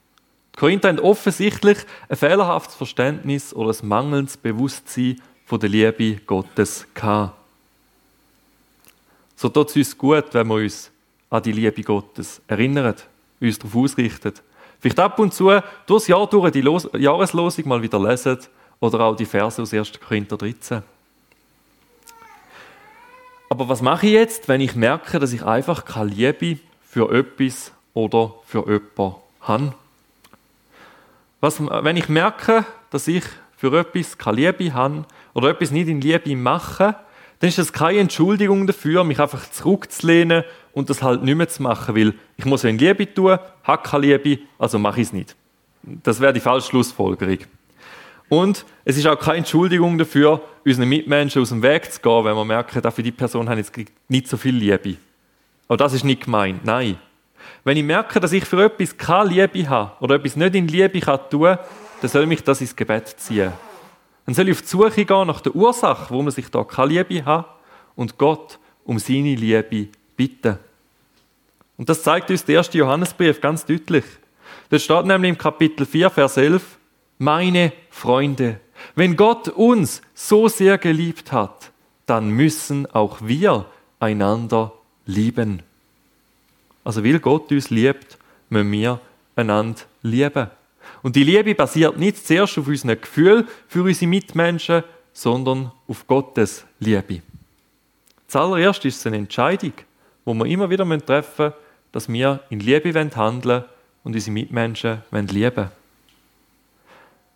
Die 0.53 0.59
Korinther 0.59 0.89
haben 0.89 0.99
offensichtlich 0.99 1.77
ein 2.07 2.17
fehlerhaftes 2.17 2.75
Verständnis 2.75 3.53
oder 3.53 3.71
ein 3.71 3.87
mangelndes 3.87 4.37
Bewusstsein 4.37 5.21
von 5.45 5.59
der 5.59 5.69
Liebe 5.69 6.17
Gottes 6.25 6.85
gehabt. 6.93 7.37
So 9.35 9.49
tut 9.49 9.69
es 9.69 9.75
uns 9.75 9.97
gut, 9.97 10.33
wenn 10.33 10.47
wir 10.47 10.55
uns 10.55 10.91
an 11.29 11.43
die 11.43 11.51
Liebe 11.51 11.83
Gottes 11.83 12.41
erinnern, 12.47 12.95
uns 13.39 13.59
darauf 13.59 13.75
ausrichten. 13.75 14.33
Vielleicht 14.79 14.99
ab 14.99 15.19
und 15.19 15.33
zu 15.33 15.51
durchs 15.85 16.07
Jahr 16.07 16.27
durch 16.27 16.51
die 16.51 16.61
Los 16.61 16.87
Jahreslosung 16.97 17.67
mal 17.67 17.81
wieder 17.81 17.99
lesen 17.99 18.37
oder 18.79 18.99
auch 19.01 19.15
die 19.15 19.25
Verse 19.25 19.61
aus 19.61 19.73
1. 19.73 19.99
Korinther 19.99 20.37
13. 20.37 20.83
Aber 23.49 23.69
was 23.69 23.81
mache 23.81 24.07
ich 24.07 24.13
jetzt, 24.13 24.47
wenn 24.47 24.61
ich 24.61 24.75
merke, 24.75 25.19
dass 25.19 25.33
ich 25.33 25.43
einfach 25.43 25.85
keine 25.85 26.09
Liebe 26.09 26.59
für 26.87 27.11
etwas 27.11 27.71
oder 27.93 28.33
für 28.45 28.65
jemanden 28.67 29.15
habe? 29.41 29.73
Was, 31.41 31.59
wenn 31.61 31.97
ich 31.97 32.09
merke, 32.09 32.65
dass 32.89 33.07
ich 33.07 33.23
für 33.55 33.77
etwas 33.77 34.17
keine 34.17 34.37
Liebe 34.37 34.73
habe 34.73 35.05
oder 35.33 35.49
etwas 35.49 35.71
nicht 35.71 35.87
in 35.87 36.01
Liebe 36.01 36.35
mache, 36.35 36.95
dann 37.39 37.49
ist 37.49 37.57
das 37.57 37.73
keine 37.73 37.99
Entschuldigung 37.99 38.65
dafür, 38.67 39.03
mich 39.03 39.19
einfach 39.19 39.49
zurückzulehnen 39.49 40.43
und 40.75 40.89
das 40.89 41.01
halt 41.01 41.23
nicht 41.23 41.35
mehr 41.35 41.47
zu 41.47 41.63
machen, 41.63 41.95
weil 41.95 42.13
ich 42.37 42.45
muss 42.45 42.61
ja 42.61 42.69
in 42.69 42.77
Liebe 42.77 43.11
tun, 43.11 43.39
habe 43.63 43.81
keine 43.81 44.17
Liebe, 44.17 44.43
also 44.59 44.77
mache 44.77 45.01
ich 45.01 45.07
es 45.07 45.13
nicht. 45.13 45.35
Das 45.81 46.19
wäre 46.19 46.33
die 46.33 46.41
falsche 46.41 46.67
Schlussfolgerung. 46.67 47.39
Und 48.27 48.65
es 48.83 48.97
ist 48.97 49.07
auch 49.07 49.17
keine 49.17 49.37
Entschuldigung 49.37 49.97
dafür, 49.97 50.41
unseren 50.65 50.89
Mitmenschen 50.89 51.41
aus 51.41 51.49
dem 51.49 51.63
Weg 51.63 51.91
zu 51.91 52.01
gehen, 52.01 52.25
wenn 52.25 52.35
wir 52.35 52.43
merken, 52.43 52.81
dass 52.81 52.93
für 52.93 53.03
die 53.03 53.11
Person 53.11 53.47
haben 53.47 53.57
jetzt 53.57 53.71
nicht 54.09 54.27
so 54.27 54.35
viel 54.35 54.55
Liebe. 54.55 54.97
Aber 55.67 55.77
das 55.77 55.93
ist 55.93 56.03
nicht 56.03 56.25
gemeint, 56.25 56.65
nein. 56.65 56.97
Wenn 57.63 57.77
ich 57.77 57.83
merke, 57.83 58.19
dass 58.19 58.33
ich 58.33 58.43
für 58.43 58.65
etwas 58.65 58.97
keine 58.97 59.29
Liebe 59.29 59.69
habe 59.69 59.91
oder 60.01 60.15
etwas 60.15 60.35
nicht 60.35 60.55
in 60.55 60.67
Liebe 60.67 60.99
kann 60.99 61.19
tun, 61.29 61.57
dann 62.01 62.09
soll 62.09 62.25
mich 62.25 62.43
das 62.43 62.59
ins 62.59 62.75
Gebet 62.75 63.07
ziehen. 63.17 63.53
Dann 64.25 64.35
soll 64.35 64.49
ich 64.49 64.55
auf 64.55 64.61
die 64.61 64.67
Suche 64.67 65.05
gehen 65.05 65.27
nach 65.27 65.39
der 65.39 65.55
Ursache, 65.55 66.13
wo 66.13 66.21
man 66.21 66.31
sich 66.31 66.51
da 66.51 66.65
keine 66.65 66.89
Liebe 66.89 67.23
hat 67.23 67.45
und 67.95 68.17
Gott 68.17 68.59
um 68.83 68.99
seine 68.99 69.35
Liebe 69.35 69.87
bitten. 70.15 70.57
Und 71.77 71.89
das 71.89 72.03
zeigt 72.03 72.29
uns 72.31 72.45
der 72.45 72.55
erste 72.55 72.77
Johannesbrief 72.77 73.41
ganz 73.41 73.65
deutlich. 73.65 74.05
Das 74.69 74.83
steht 74.83 75.05
nämlich 75.05 75.29
im 75.29 75.37
Kapitel 75.37 75.85
4, 75.85 76.09
Vers 76.09 76.37
11, 76.37 76.77
meine 77.17 77.73
Freunde, 77.89 78.59
wenn 78.95 79.15
Gott 79.15 79.49
uns 79.49 80.01
so 80.13 80.47
sehr 80.47 80.77
geliebt 80.77 81.31
hat, 81.31 81.71
dann 82.05 82.29
müssen 82.29 82.85
auch 82.91 83.19
wir 83.21 83.65
einander 83.99 84.73
lieben. 85.05 85.61
Also 86.83 87.03
weil 87.03 87.19
Gott 87.19 87.51
uns 87.51 87.69
liebt, 87.69 88.17
müssen 88.49 88.71
wir 88.71 88.99
einander 89.35 89.81
lieben. 90.01 90.49
Und 91.01 91.15
die 91.15 91.23
Liebe 91.23 91.55
basiert 91.55 91.97
nicht 91.97 92.25
zuerst 92.25 92.57
auf 92.57 92.67
unseren 92.67 92.99
Gefühl 92.99 93.47
für 93.67 93.83
unsere 93.83 94.07
Mitmenschen, 94.07 94.83
sondern 95.13 95.71
auf 95.87 96.05
Gottes 96.07 96.65
Liebe. 96.79 97.21
Zuallererst 98.27 98.85
ist 98.85 98.97
es 98.97 99.07
eine 99.07 99.17
Entscheidung, 99.17 99.73
wo 100.25 100.33
wir 100.33 100.45
immer 100.45 100.69
wieder 100.69 100.85
treffen 101.05 101.45
müssen, 101.45 101.53
dass 101.91 102.09
wir 102.09 102.41
in 102.49 102.59
Liebe 102.59 102.93
handeln 103.15 103.63
und 104.03 104.15
unsere 104.15 104.33
Mitmenschen 104.33 105.01
lieben 105.11 105.55
wollen. 105.55 105.71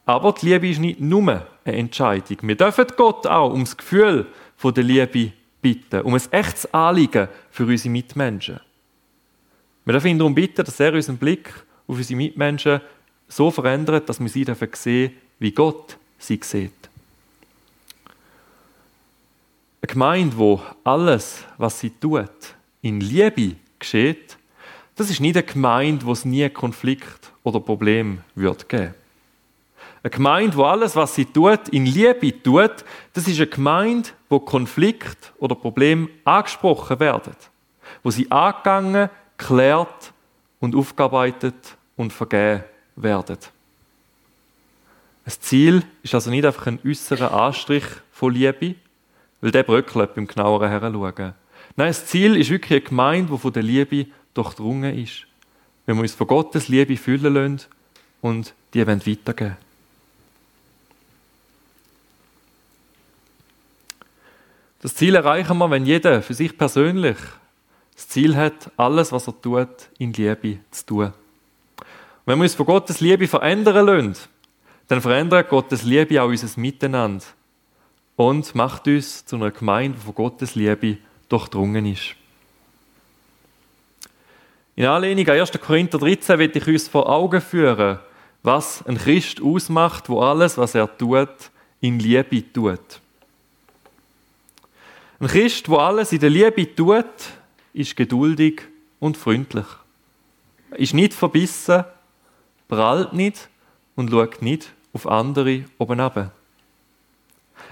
Aber 0.05 0.33
die 0.33 0.47
Liebe 0.47 0.69
ist 0.69 0.79
nicht 0.79 0.99
nur 0.99 1.45
eine 1.63 1.77
Entscheidung. 1.77 2.37
Wir 2.41 2.55
dürfen 2.55 2.85
Gott 2.97 3.27
auch 3.27 3.53
um 3.53 3.63
das 3.63 3.77
Gefühl 3.77 4.25
der 4.61 4.83
Liebe 4.83 5.31
bitten, 5.61 6.01
um 6.01 6.15
ein 6.15 6.21
echtes 6.31 6.73
Anliegen 6.73 7.27
für 7.51 7.65
unsere 7.65 7.89
Mitmenschen. 7.89 8.59
Wir 9.85 9.93
dürfen 9.93 10.07
ihn 10.07 10.19
darum 10.19 10.35
bitten, 10.35 10.65
dass 10.65 10.79
er 10.79 10.93
unseren 10.93 11.17
Blick 11.17 11.53
auf 11.87 11.97
unsere 11.97 12.17
Mitmenschen 12.17 12.81
so 13.27 13.51
verändert, 13.51 14.09
dass 14.09 14.19
wir 14.19 14.27
sie 14.27 14.43
sehen 14.43 14.55
dürfen 14.55 15.11
wie 15.39 15.51
Gott 15.51 15.97
sie 16.17 16.39
sieht. 16.43 16.73
Eine 19.81 19.87
Gemeinde, 19.87 20.37
wo 20.37 20.61
alles, 20.83 21.45
was 21.57 21.79
sie 21.79 21.91
tut, 21.91 22.55
in 22.81 23.01
Liebe 23.01 23.55
geschieht, 23.77 24.37
das 24.95 25.09
ist 25.09 25.21
nicht 25.21 25.37
eine 25.37 25.45
Gemeinde, 25.45 26.05
wo 26.05 26.11
es 26.11 26.25
nie 26.25 26.49
Konflikt 26.49 27.31
oder 27.43 27.59
Problem 27.59 28.21
wird 28.35 28.67
geben. 28.67 28.93
Eine 30.03 30.11
Gemeinde, 30.11 30.55
wo 30.55 30.63
alles, 30.63 30.95
was 30.95 31.15
sie 31.15 31.25
tut, 31.25 31.69
in 31.69 31.85
Liebe 31.85 32.41
tut, 32.41 32.85
das 33.13 33.27
ist 33.27 33.37
eine 33.37 33.47
Gemeinde, 33.47 34.09
wo 34.29 34.39
Konflikt 34.39 35.33
oder 35.37 35.55
Problem 35.55 36.09
angesprochen 36.23 36.99
werden, 36.99 37.35
wo 38.03 38.11
sie 38.11 38.29
angegangen, 38.31 39.09
klärt 39.37 40.13
und 40.59 40.75
aufgearbeitet 40.75 41.77
und 41.95 42.13
vergeben 42.13 42.63
werden. 42.95 43.37
Das 45.25 45.39
Ziel 45.39 45.83
ist 46.01 46.13
also 46.15 46.29
nicht 46.29 46.45
einfach 46.45 46.67
ein 46.67 46.79
äußerer 46.85 47.31
Anstrich 47.31 47.85
von 48.11 48.33
Liebe, 48.33 48.75
weil 49.41 49.51
der 49.51 49.63
bröckelt 49.63 50.15
beim 50.15 50.27
genaueren 50.27 50.69
Heranschauen. 50.69 51.33
Nein, 51.75 51.87
das 51.89 52.05
Ziel 52.05 52.35
ist 52.35 52.49
wirklich 52.49 52.81
eine 52.81 52.89
Gemeinde, 52.89 53.31
die 53.31 53.37
von 53.37 53.53
der 53.53 53.63
Liebe 53.63 54.07
durchdrungen 54.33 54.97
ist. 54.97 55.25
Wenn 55.85 55.95
wir 55.95 56.01
uns 56.01 56.13
von 56.13 56.27
Gottes 56.27 56.67
Liebe 56.67 56.97
füllen 56.97 57.33
lassen 57.33 57.61
und 58.21 58.53
die 58.73 58.85
weitergeben 58.85 59.57
Das 64.81 64.95
Ziel 64.95 65.15
erreichen 65.15 65.57
wir, 65.57 65.69
wenn 65.69 65.85
jeder 65.85 66.21
für 66.21 66.33
sich 66.33 66.57
persönlich 66.57 67.17
das 67.95 68.07
Ziel 68.07 68.37
hat, 68.37 68.71
alles, 68.77 69.11
was 69.11 69.27
er 69.27 69.41
tut, 69.41 69.89
in 69.97 70.13
Liebe 70.13 70.59
zu 70.71 70.85
tun. 70.85 71.05
Und 71.05 71.13
wenn 72.25 72.37
wir 72.37 72.43
uns 72.43 72.55
von 72.55 72.65
Gottes 72.65 73.01
Liebe 73.01 73.27
verändern 73.27 73.85
lassen, 73.85 74.15
dann 74.87 75.01
verändert 75.01 75.49
Gottes 75.49 75.83
Liebe 75.83 76.21
auch 76.21 76.27
unser 76.29 76.59
Miteinander 76.59 77.25
und 78.15 78.55
macht 78.55 78.87
uns 78.87 79.25
zu 79.25 79.35
einer 79.35 79.51
Gemeinde, 79.51 79.97
die 79.97 80.05
von 80.05 80.15
Gottes 80.15 80.55
Liebe 80.55 80.97
durchdrungen 81.29 81.85
ist. 81.85 82.15
In 84.75 84.85
Anlehnung 84.85 85.27
an 85.27 85.39
1. 85.39 85.51
Korinther 85.59 85.97
13 85.97 86.39
will 86.39 86.51
ich 86.53 86.67
uns 86.67 86.87
vor 86.87 87.09
Augen 87.09 87.41
führen, 87.41 87.99
was 88.43 88.85
ein 88.87 88.97
Christ 88.97 89.41
ausmacht, 89.41 90.09
wo 90.09 90.21
alles, 90.21 90.57
was 90.57 90.75
er 90.75 90.97
tut, 90.97 91.51
in 91.81 91.99
Liebe 91.99 92.43
tut. 92.53 93.01
Ein 95.19 95.27
Christ, 95.27 95.67
wo 95.67 95.75
alles 95.75 96.13
in 96.13 96.19
der 96.19 96.29
Liebe 96.29 96.75
tut, 96.75 97.05
ist 97.73 97.95
geduldig 97.95 98.61
und 98.99 99.17
freundlich. 99.17 99.65
Ist 100.71 100.93
nicht 100.93 101.13
verbissen, 101.13 101.83
prallt 102.69 103.11
nicht 103.13 103.49
und 103.95 104.09
schaut 104.09 104.41
nicht 104.41 104.71
auf 104.93 105.07
andere 105.07 105.65
oben 105.77 105.99
ab. 105.99 106.31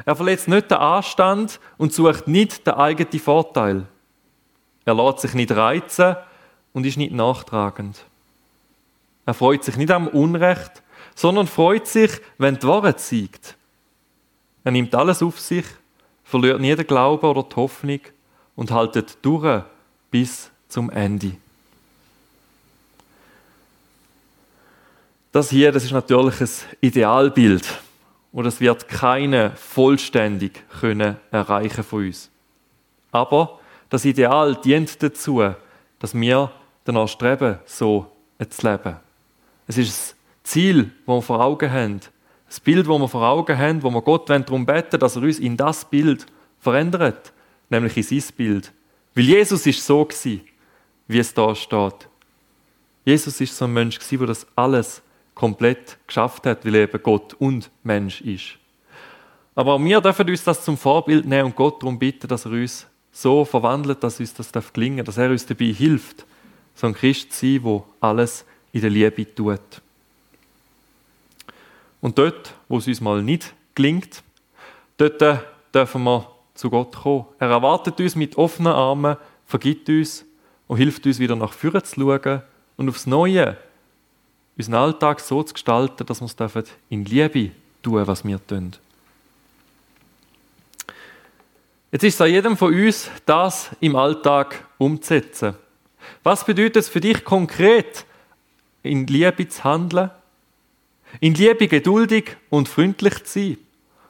Er 0.06 0.16
verletzt 0.16 0.48
nicht 0.48 0.72
den 0.72 0.78
Anstand 0.78 1.60
und 1.78 1.94
sucht 1.94 2.28
nicht 2.28 2.66
den 2.66 2.74
eigenen 2.76 3.20
Vorteil. 3.20 3.86
Er 4.86 4.96
lässt 4.96 5.20
sich 5.20 5.34
nicht 5.34 5.52
reizen 5.52 6.16
und 6.74 6.86
ist 6.86 6.98
nicht 6.98 7.14
nachtragend. 7.14 8.06
Er 9.26 9.34
freut 9.34 9.64
sich 9.64 9.76
nicht 9.76 9.92
am 9.92 10.08
Unrecht, 10.08 10.82
sondern 11.16 11.48
freut 11.48 11.88
sich, 11.88 12.12
wenn 12.38 12.58
die 12.58 12.68
Wahrheit 12.68 13.00
siegt. 13.00 13.56
Er 14.64 14.72
nimmt 14.72 14.94
alles 14.96 15.22
auf 15.22 15.40
sich 15.40 15.66
verliert 16.28 16.60
nie 16.60 16.76
den 16.76 16.86
Glauben 16.86 17.26
oder 17.26 17.44
die 17.44 17.56
Hoffnung 17.56 18.02
und 18.56 18.72
haltet 18.72 19.18
durch 19.22 19.64
bis 20.12 20.52
zum 20.68 20.90
Ende. 20.90 21.38
Das 25.32 25.50
hier, 25.50 25.72
das 25.72 25.86
ist 25.86 25.92
natürlich 25.92 26.42
ein 26.42 26.50
Idealbild 26.82 27.82
und 28.38 28.44
das 28.44 28.62
wird 28.62 28.88
keine 28.88 29.50
vollständig 29.56 30.64
können 30.80 31.18
erreichen 31.32 31.84
von 31.84 32.06
uns. 32.06 32.30
Aber 33.12 33.60
das 33.90 34.06
Ideal 34.06 34.54
dient 34.64 35.02
dazu, 35.02 35.56
dass 35.98 36.14
wir 36.14 36.52
danach 36.86 37.08
streben, 37.08 37.58
so 37.66 38.12
zu 38.48 38.70
leben. 38.70 38.98
Es 39.66 39.80
ist 39.80 39.90
das 39.90 40.16
Ziel, 40.44 40.92
das 41.08 41.16
wir 41.16 41.22
vor 41.24 41.44
Augen 41.44 41.72
haben, 41.72 42.00
das 42.48 42.60
Bild, 42.60 42.86
das 42.86 43.00
wir 43.00 43.08
vor 43.08 43.28
Augen 43.28 43.58
haben, 43.58 43.82
wo 43.82 43.90
wir 43.90 44.04
Gott 44.04 44.30
darum 44.30 44.68
beten 44.68 45.00
dass 45.00 45.16
er 45.16 45.24
uns 45.24 45.40
in 45.40 45.58
das 45.58 45.84
Bild 45.86 46.28
verändert, 46.60 47.34
nämlich 47.72 47.98
in 47.98 48.04
sein 48.04 48.36
Bild. 48.38 48.72
Weil 49.16 49.24
Jesus 49.24 49.66
ist 49.66 49.84
so 49.84 50.06
gewesen, 50.06 50.42
wie 51.08 51.18
es 51.18 51.34
da 51.34 51.56
steht. 51.56 52.08
Jesus 53.04 53.42
ist 53.42 53.58
so 53.58 53.66
ein 53.66 53.74
Mensch 53.74 53.98
der 53.98 54.28
das 54.28 54.46
alles 54.56 55.02
komplett 55.38 56.00
geschafft 56.08 56.48
hat, 56.48 56.66
weil 56.66 56.76
eben 56.76 57.04
Gott 57.04 57.36
und 57.36 57.70
Mensch 57.84 58.22
ist. 58.22 58.58
Aber 59.54 59.74
auch 59.74 59.80
wir 59.80 60.02
dürfen 60.02 60.28
uns 60.28 60.44
das 60.44 60.64
zum 60.64 60.78
Vorbild 60.78 61.28
nehmen 61.28 61.46
und 61.46 61.56
Gott 61.56 61.82
darum 61.82 62.00
bitten, 62.00 62.28
dass 62.28 62.46
er 62.46 62.52
uns 62.52 62.88
so 63.12 63.46
verwandelt, 63.46 64.04
dass 64.04 64.20
uns 64.20 64.34
das 64.34 64.74
gelingen 64.74 64.98
darf, 64.98 65.06
dass 65.06 65.18
er 65.18 65.30
uns 65.30 65.46
dabei 65.46 65.68
hilft, 65.68 66.26
so 66.74 66.88
ein 66.88 66.94
Christ 66.94 67.34
zu 67.34 67.46
sein, 67.46 67.64
der 67.64 67.84
alles 68.00 68.46
in 68.72 68.82
der 68.82 68.90
Liebe 68.90 69.36
tut. 69.36 69.60
Und 72.02 72.18
dort, 72.18 72.56
wo 72.68 72.78
es 72.80 72.88
uns 72.88 73.02
mal 73.02 73.22
nicht 73.22 73.54
gelingt, 73.76 74.24
dort 74.98 75.22
dürfen 75.74 76.04
wir 76.04 76.32
zu 76.56 76.72
Gott 76.72 76.96
kommen. 76.96 77.26
Er 77.38 77.50
erwartet 77.50 78.00
uns 78.00 78.16
mit 78.16 78.38
offenen 78.38 78.74
Armen, 78.74 79.18
vergibt 79.46 79.88
uns 79.90 80.26
und 80.68 80.78
hilft 80.78 81.06
uns 81.06 81.20
wieder 81.20 81.36
nach 81.36 81.54
vorne 81.54 81.84
zu 81.84 82.00
schauen 82.00 82.42
und 82.76 82.90
aufs 82.90 83.06
Neue 83.06 83.58
unseren 84.58 84.76
Alltag 84.76 85.20
so 85.20 85.44
zu 85.44 85.54
gestalten, 85.54 86.06
dass 86.06 86.22
wir 86.22 86.28
es 86.56 86.66
in 86.90 87.06
Liebe 87.06 87.52
tun, 87.82 88.08
was 88.08 88.26
wir 88.26 88.46
tun. 88.46 88.74
Jetzt 91.92 92.04
ist 92.04 92.16
es 92.16 92.22
an 92.22 92.30
jedem 92.30 92.58
von 92.58 92.74
uns, 92.74 93.10
das 93.26 93.70
im 93.80 93.96
Alltag 93.96 94.66
umzusetzen. 94.78 95.56
Was 96.24 96.44
bedeutet 96.44 96.78
es 96.78 96.90
für 96.90 97.00
dich 97.00 97.24
konkret, 97.24 98.06
in 98.84 99.08
Liebe 99.08 99.48
zu 99.48 99.64
handeln? 99.64 100.12
In 101.20 101.34
Liebe 101.34 101.68
geduldig 101.68 102.36
und 102.50 102.68
freundlich 102.68 103.24
zu 103.24 103.40
sein? 103.40 103.58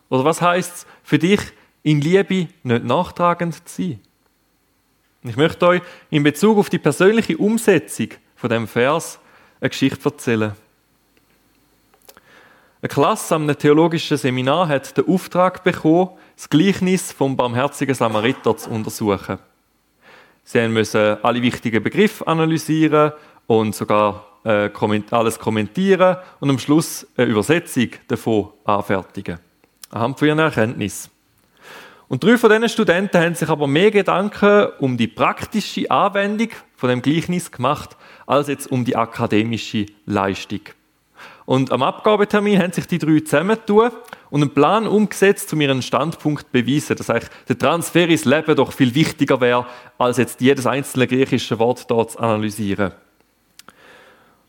Oder 0.09 0.25
was 0.25 0.41
heißt 0.41 0.75
es 0.75 0.87
für 1.03 1.19
dich, 1.19 1.41
in 1.83 2.01
Liebe 2.01 2.47
nicht 2.63 2.83
nachtragend 2.83 3.67
zu 3.67 3.81
sein? 3.81 3.99
Ich 5.23 5.35
möchte 5.35 5.67
euch 5.67 5.81
in 6.09 6.23
Bezug 6.23 6.57
auf 6.57 6.69
die 6.69 6.79
persönliche 6.79 7.37
Umsetzung 7.37 8.09
von 8.35 8.49
dem 8.49 8.67
Vers 8.67 9.19
eine 9.59 9.69
Geschichte 9.69 10.05
erzählen. 10.05 10.53
Eine 12.81 12.89
Klasse 12.89 13.35
am 13.35 13.47
theologischen 13.57 14.17
Seminar 14.17 14.67
hat 14.67 14.95
den 14.97 15.07
Auftrag 15.07 15.63
bekommen, 15.63 16.11
das 16.35 16.49
Gleichnis 16.49 17.11
vom 17.11 17.35
barmherzigen 17.35 17.95
Samariter 17.95 18.55
zu 18.55 18.69
untersuchen. 18.69 19.39
Sie 20.43 20.67
müssen 20.67 21.17
alle 21.23 21.41
wichtigen 21.41 21.83
Begriffe 21.83 22.25
analysieren 22.27 23.11
und 23.47 23.75
sogar 23.75 24.25
äh, 24.43 24.69
alles 25.11 25.39
kommentieren 25.39 26.17
und 26.39 26.49
am 26.49 26.59
Schluss 26.59 27.05
eine 27.17 27.27
Übersetzung 27.27 27.89
davon 28.07 28.49
anfertigen. 28.63 29.39
Anhand 29.89 30.19
von 30.19 30.27
ihren 30.27 30.39
Erkenntnissen. 30.39 31.16
Und 32.09 32.23
drei 32.23 32.37
von 32.37 32.49
diesen 32.49 32.69
Studenten 32.69 33.19
haben 33.19 33.35
sich 33.35 33.49
aber 33.49 33.67
mehr 33.67 33.91
Gedanken 33.91 34.67
um 34.79 34.95
die 34.95 35.07
praktische 35.07 35.91
Anwendung 35.91 36.49
von 36.75 36.89
dem 36.89 37.01
Gleichnis 37.01 37.51
gemacht, 37.51 37.97
als 38.25 38.47
jetzt 38.47 38.71
um 38.71 38.85
die 38.85 38.95
akademische 38.95 39.87
Leistung. 40.05 40.61
Und 41.45 41.71
am 41.71 41.83
Abgabetermin 41.83 42.61
haben 42.61 42.71
sich 42.71 42.87
die 42.87 42.97
drei 42.97 43.19
zusammentun 43.19 43.91
und 44.29 44.41
einen 44.41 44.53
Plan 44.53 44.87
umgesetzt, 44.87 45.51
um 45.53 45.61
ihren 45.61 45.81
Standpunkt 45.81 46.45
zu 46.45 46.51
beweisen, 46.51 46.95
dass 46.95 47.09
eigentlich 47.09 47.29
der 47.47 47.57
Transfer 47.57 48.07
ins 48.07 48.25
Leben 48.25 48.55
doch 48.55 48.71
viel 48.71 48.93
wichtiger 48.95 49.41
wäre, 49.41 49.65
als 49.97 50.17
jetzt 50.17 50.39
jedes 50.39 50.65
einzelne 50.65 51.07
griechische 51.07 51.59
Wort 51.59 51.89
dort 51.89 52.11
zu 52.11 52.19
analysieren. 52.19 52.91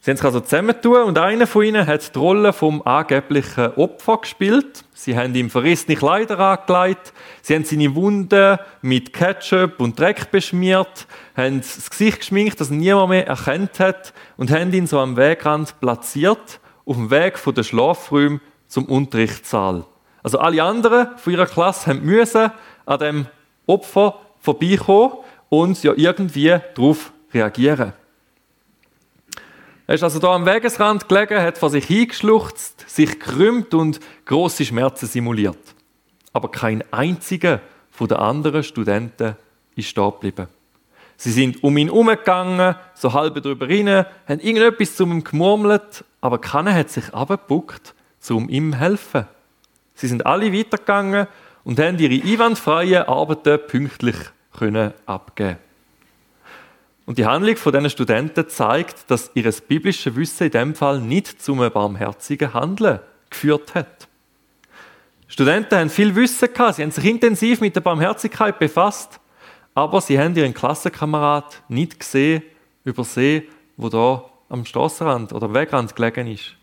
Sie 0.08 0.12
haben 0.12 0.16
sich 0.16 0.24
also 0.24 0.40
zusammentun 0.40 1.02
und 1.02 1.18
einer 1.18 1.46
von 1.46 1.64
ihnen 1.64 1.86
hat 1.86 2.14
die 2.14 2.18
Rolle 2.18 2.54
vom 2.54 2.80
angeblichen 2.80 3.74
Opfer 3.74 4.16
gespielt. 4.16 4.82
Sie 4.94 5.18
haben 5.18 5.34
ihm 5.34 5.50
verrissene 5.50 5.98
Kleider 5.98 6.38
angelegt, 6.38 7.12
sie 7.42 7.54
haben 7.54 7.66
seine 7.66 7.94
Wunden 7.94 8.56
mit 8.80 9.12
Ketchup 9.12 9.78
und 9.80 10.00
Dreck 10.00 10.30
beschmiert, 10.30 11.06
haben 11.36 11.58
das 11.58 11.90
Gesicht 11.90 12.20
geschminkt, 12.20 12.58
das 12.58 12.70
niemand 12.70 13.10
mehr 13.10 13.26
erkannt 13.26 13.80
hat 13.80 14.14
und 14.38 14.50
haben 14.50 14.72
ihn 14.72 14.86
so 14.86 14.98
am 14.98 15.18
Wegrand 15.18 15.78
platziert, 15.78 16.58
auf 16.86 16.96
dem 16.96 17.10
Weg 17.10 17.38
von 17.38 17.54
der 17.54 17.64
Schlafräume 17.64 18.40
zum 18.66 18.86
Unterrichtssaal. 18.86 19.84
Also 20.22 20.38
alle 20.38 20.62
anderen 20.62 21.18
von 21.18 21.34
ihrer 21.34 21.44
Klasse 21.44 21.90
haben 21.90 22.02
müssen 22.02 22.50
an 22.86 22.98
dem 22.98 23.26
Opfer 23.66 24.18
vorbeikommen 24.40 25.18
und 25.50 25.82
ja 25.82 25.92
irgendwie 25.94 26.56
darauf 26.74 27.12
reagieren. 27.34 27.92
Er 29.88 29.94
ist 29.94 30.02
also 30.02 30.18
da 30.18 30.34
am 30.34 30.44
Wegesrand 30.44 31.08
gelegen, 31.08 31.40
hat 31.40 31.56
vor 31.56 31.70
sich 31.70 31.86
hingeschluchzt, 31.86 32.84
sich 32.90 33.18
krümmt 33.18 33.72
und 33.72 34.00
große 34.26 34.66
Schmerzen 34.66 35.06
simuliert. 35.06 35.56
Aber 36.34 36.50
kein 36.50 36.84
einziger 36.92 37.62
von 37.90 38.06
den 38.06 38.18
anderen 38.18 38.62
Studenten 38.62 39.34
ist 39.76 39.88
stehen 39.88 40.10
geblieben. 40.10 40.48
Sie 41.16 41.32
sind 41.32 41.64
um 41.64 41.74
ihn 41.78 41.88
herumgegangen, 41.88 42.76
so 42.92 43.14
halb 43.14 43.42
drüber 43.42 43.66
rein, 43.66 44.04
haben 44.28 44.40
irgendetwas 44.40 44.94
zu 44.94 45.04
ihm 45.04 45.24
gemurmelt, 45.24 46.04
aber 46.20 46.38
keiner 46.38 46.74
hat 46.74 46.90
sich 46.90 47.14
abgebuckt, 47.14 47.94
um 48.28 48.50
ihm 48.50 48.72
zu 48.72 48.78
helfen. 48.78 49.24
Sie 49.94 50.06
sind 50.06 50.26
alle 50.26 50.52
weitergegangen 50.52 51.28
und 51.64 51.80
haben 51.80 51.98
ihre 51.98 52.22
einwandfreien 52.22 53.04
Arbeiten 53.04 53.58
pünktlich 53.66 54.16
abgeben 55.06 55.56
und 57.08 57.16
die 57.16 57.24
Handlung 57.24 57.56
von 57.56 57.72
diesen 57.72 57.88
Studenten 57.88 58.50
zeigt, 58.50 59.10
dass 59.10 59.30
ihr 59.32 59.50
biblisches 59.66 60.14
Wissen 60.14 60.44
in 60.44 60.50
dem 60.50 60.74
Fall 60.74 61.00
nicht 61.00 61.40
zum 61.40 61.56
barmherzigen 61.70 62.52
Handeln 62.52 63.00
geführt 63.30 63.74
hat. 63.74 64.08
Studenten 65.26 65.78
haben 65.78 65.88
viel 65.88 66.14
Wissen 66.14 66.52
gehabt, 66.52 66.74
sie 66.74 66.82
haben 66.82 66.90
sich 66.90 67.06
intensiv 67.06 67.62
mit 67.62 67.74
der 67.74 67.80
Barmherzigkeit 67.80 68.58
befasst, 68.58 69.20
aber 69.74 70.02
sie 70.02 70.18
haben 70.18 70.36
ihren 70.36 70.52
Klassenkamerad 70.52 71.62
nicht 71.68 71.98
gesehen, 71.98 72.42
übersehen, 72.84 73.44
wo 73.78 73.88
da 73.88 74.26
am 74.50 74.66
Straßenrand 74.66 75.32
oder 75.32 75.46
am 75.46 75.54
Wegrand 75.54 75.96
gelegen 75.96 76.26
ist. 76.26 76.56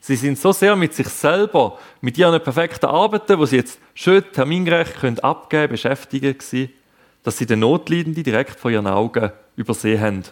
Sie 0.00 0.16
sind 0.16 0.40
so 0.40 0.50
sehr 0.50 0.74
mit 0.74 0.92
sich 0.92 1.06
selber, 1.06 1.78
mit 2.00 2.18
ihren 2.18 2.42
perfekten 2.42 2.86
Arbeiten, 2.86 3.38
wo 3.38 3.46
sie 3.46 3.58
jetzt 3.58 3.78
schön 3.94 4.24
termingerecht 4.32 4.96
können 4.96 5.20
abgeben, 5.20 5.70
beschäftigt 5.70 6.40
gewesen, 6.40 6.72
dass 7.22 7.38
sie 7.38 7.46
den 7.46 7.60
Notleidenden 7.60 8.24
direkt 8.24 8.58
vor 8.58 8.70
ihren 8.70 8.86
Augen 8.86 9.30
übersehen 9.56 10.00
haben. 10.00 10.22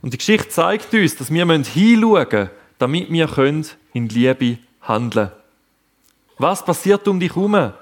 Und 0.00 0.12
die 0.12 0.18
Geschichte 0.18 0.48
zeigt 0.48 0.92
uns, 0.94 1.16
dass 1.16 1.32
wir 1.32 1.46
hinschauen 1.46 2.00
müssen, 2.00 2.50
damit 2.78 3.12
wir 3.12 3.64
in 3.92 4.08
Liebe 4.08 4.58
handeln 4.80 5.28
können. 5.28 5.42
Was 6.38 6.64
passiert 6.64 7.06
um 7.06 7.20
dich 7.20 7.34
herum? 7.34 7.72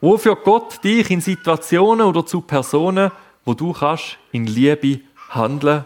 Wo 0.00 0.18
führt 0.18 0.44
Gott 0.44 0.82
dich 0.82 1.10
in 1.10 1.20
Situationen 1.20 2.06
oder 2.06 2.26
zu 2.26 2.40
Personen, 2.40 3.10
wo 3.44 3.54
du 3.54 3.72
kannst 3.72 4.18
in 4.32 4.46
Liebe 4.46 5.00
handeln? 5.30 5.84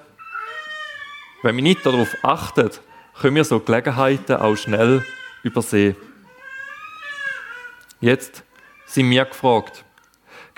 Wenn 1.42 1.56
wir 1.56 1.62
nicht 1.62 1.84
darauf 1.84 2.16
achten, 2.22 2.70
können 3.20 3.36
wir 3.36 3.44
so 3.44 3.60
Gelegenheiten 3.60 4.36
auch 4.36 4.56
schnell 4.56 5.04
übersehen. 5.42 5.96
Jetzt 8.00 8.42
sind 8.86 9.10
wir 9.10 9.24
gefragt. 9.24 9.84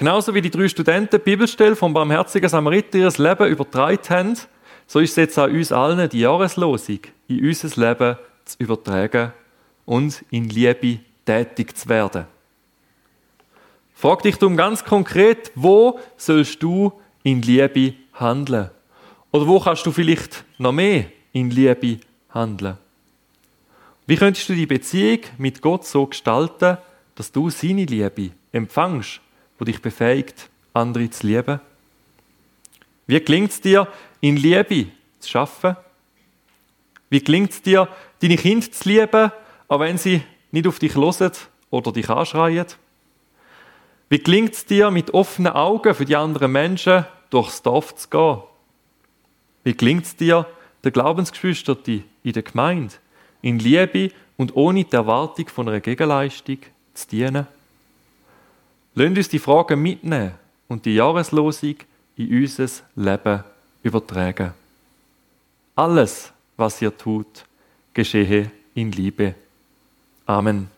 Genauso 0.01 0.35
wie 0.35 0.41
die 0.41 0.51
drei 0.51 0.67
Studenten 0.67 1.19
die 1.19 1.23
Bibelstelle 1.23 1.77
vom 1.77 1.93
barmherzigen 1.93 2.49
Samariter 2.49 2.97
ihr 2.97 3.13
Leben 3.19 3.49
übertragen 3.49 4.09
haben, 4.09 4.35
so 4.87 4.99
ist 4.99 5.11
es 5.11 5.17
jetzt 5.17 5.39
an 5.39 5.51
uns 5.51 5.73
allen 5.73 6.09
die 6.09 6.21
Jahreslosung 6.21 7.01
in 7.29 7.47
unser 7.47 7.69
Leben 7.79 8.17
zu 8.47 8.57
übertragen 8.61 9.35
und 9.85 10.25
in 10.31 10.49
Liebe 10.49 11.01
tätig 11.27 11.77
zu 11.77 11.91
werden. 11.91 12.25
Frag 13.93 14.23
dich 14.23 14.39
darum 14.39 14.57
ganz 14.57 14.83
konkret, 14.83 15.53
wo 15.55 16.01
sollst 16.17 16.63
du 16.63 16.95
in 17.23 17.43
Liebe 17.43 17.93
handeln? 18.15 18.71
Oder 19.33 19.47
wo 19.47 19.61
kannst 19.61 19.85
du 19.85 19.93
vielleicht 19.93 20.47
noch 20.57 20.73
mehr 20.73 21.05
in 21.35 21.51
Liebe 21.51 22.01
handeln? 22.31 22.79
Wie 24.07 24.17
könntest 24.17 24.49
du 24.49 24.55
die 24.55 24.65
Beziehung 24.65 25.21
mit 25.37 25.61
Gott 25.61 25.85
so 25.85 26.07
gestalten, 26.07 26.79
dass 27.17 27.31
du 27.31 27.51
seine 27.51 27.85
Liebe 27.85 28.31
empfangst 28.51 29.21
wo 29.61 29.65
dich 29.65 29.83
befähigt, 29.83 30.49
andere 30.73 31.11
zu 31.11 31.27
lieben? 31.27 31.61
Wie 33.07 33.21
gelingt 33.21 33.51
es 33.51 33.61
dir, 33.61 33.87
in 34.21 34.37
Liebe 34.37 34.87
zu 35.19 35.29
schaffen? 35.29 35.77
Wie 37.11 37.23
gelingt 37.23 37.51
es 37.51 37.61
dir, 37.61 37.89
deine 38.23 38.37
Kinder 38.37 38.73
zu 38.73 38.89
lieben, 38.89 39.31
auch 39.69 39.81
wenn 39.81 39.99
sie 39.99 40.23
nicht 40.51 40.67
auf 40.67 40.79
dich 40.79 40.95
hören 40.95 41.33
oder 41.69 41.93
dich 41.93 42.09
anschreien? 42.09 42.67
Wie 44.09 44.19
gelingt 44.19 44.55
es 44.55 44.65
dir, 44.65 44.91
mit 44.91 45.13
offenen 45.13 45.53
Augen 45.53 45.95
für 45.95 46.07
die 46.07 46.17
anderen 46.17 46.53
Menschen 46.53 47.05
durchs 47.29 47.61
Dorf 47.61 47.95
zu 47.95 48.09
gehen? 48.09 48.43
Wie 49.63 49.77
gelingt 49.77 50.07
es 50.07 50.17
dir, 50.17 50.47
der 50.83 50.91
Glaubensgeschwister 50.91 51.77
in 51.87 52.33
der 52.33 52.43
Gemeinde 52.43 52.95
in 53.43 53.59
Liebe 53.59 54.11
und 54.39 54.57
ohne 54.57 54.85
die 54.85 54.97
Erwartung 54.97 55.49
von 55.49 55.69
einer 55.69 55.81
Gegenleistung 55.81 56.61
zu 56.95 57.09
dienen? 57.09 57.47
Lasst 58.95 59.17
uns 59.17 59.29
die 59.29 59.39
Fragen 59.39 59.81
mitnehmen 59.81 60.33
und 60.69 60.85
die 60.85 60.95
Jahreslosung 60.95 61.77
in 62.17 62.43
unser 62.43 62.69
Leben 62.97 63.45
übertragen. 63.83 64.53
Alles, 65.77 66.33
was 66.57 66.83
ihr 66.83 66.97
tut, 66.97 67.45
geschehe 67.95 68.51
in 68.75 68.93
Liebe. 68.93 69.35
Amen. 70.27 70.69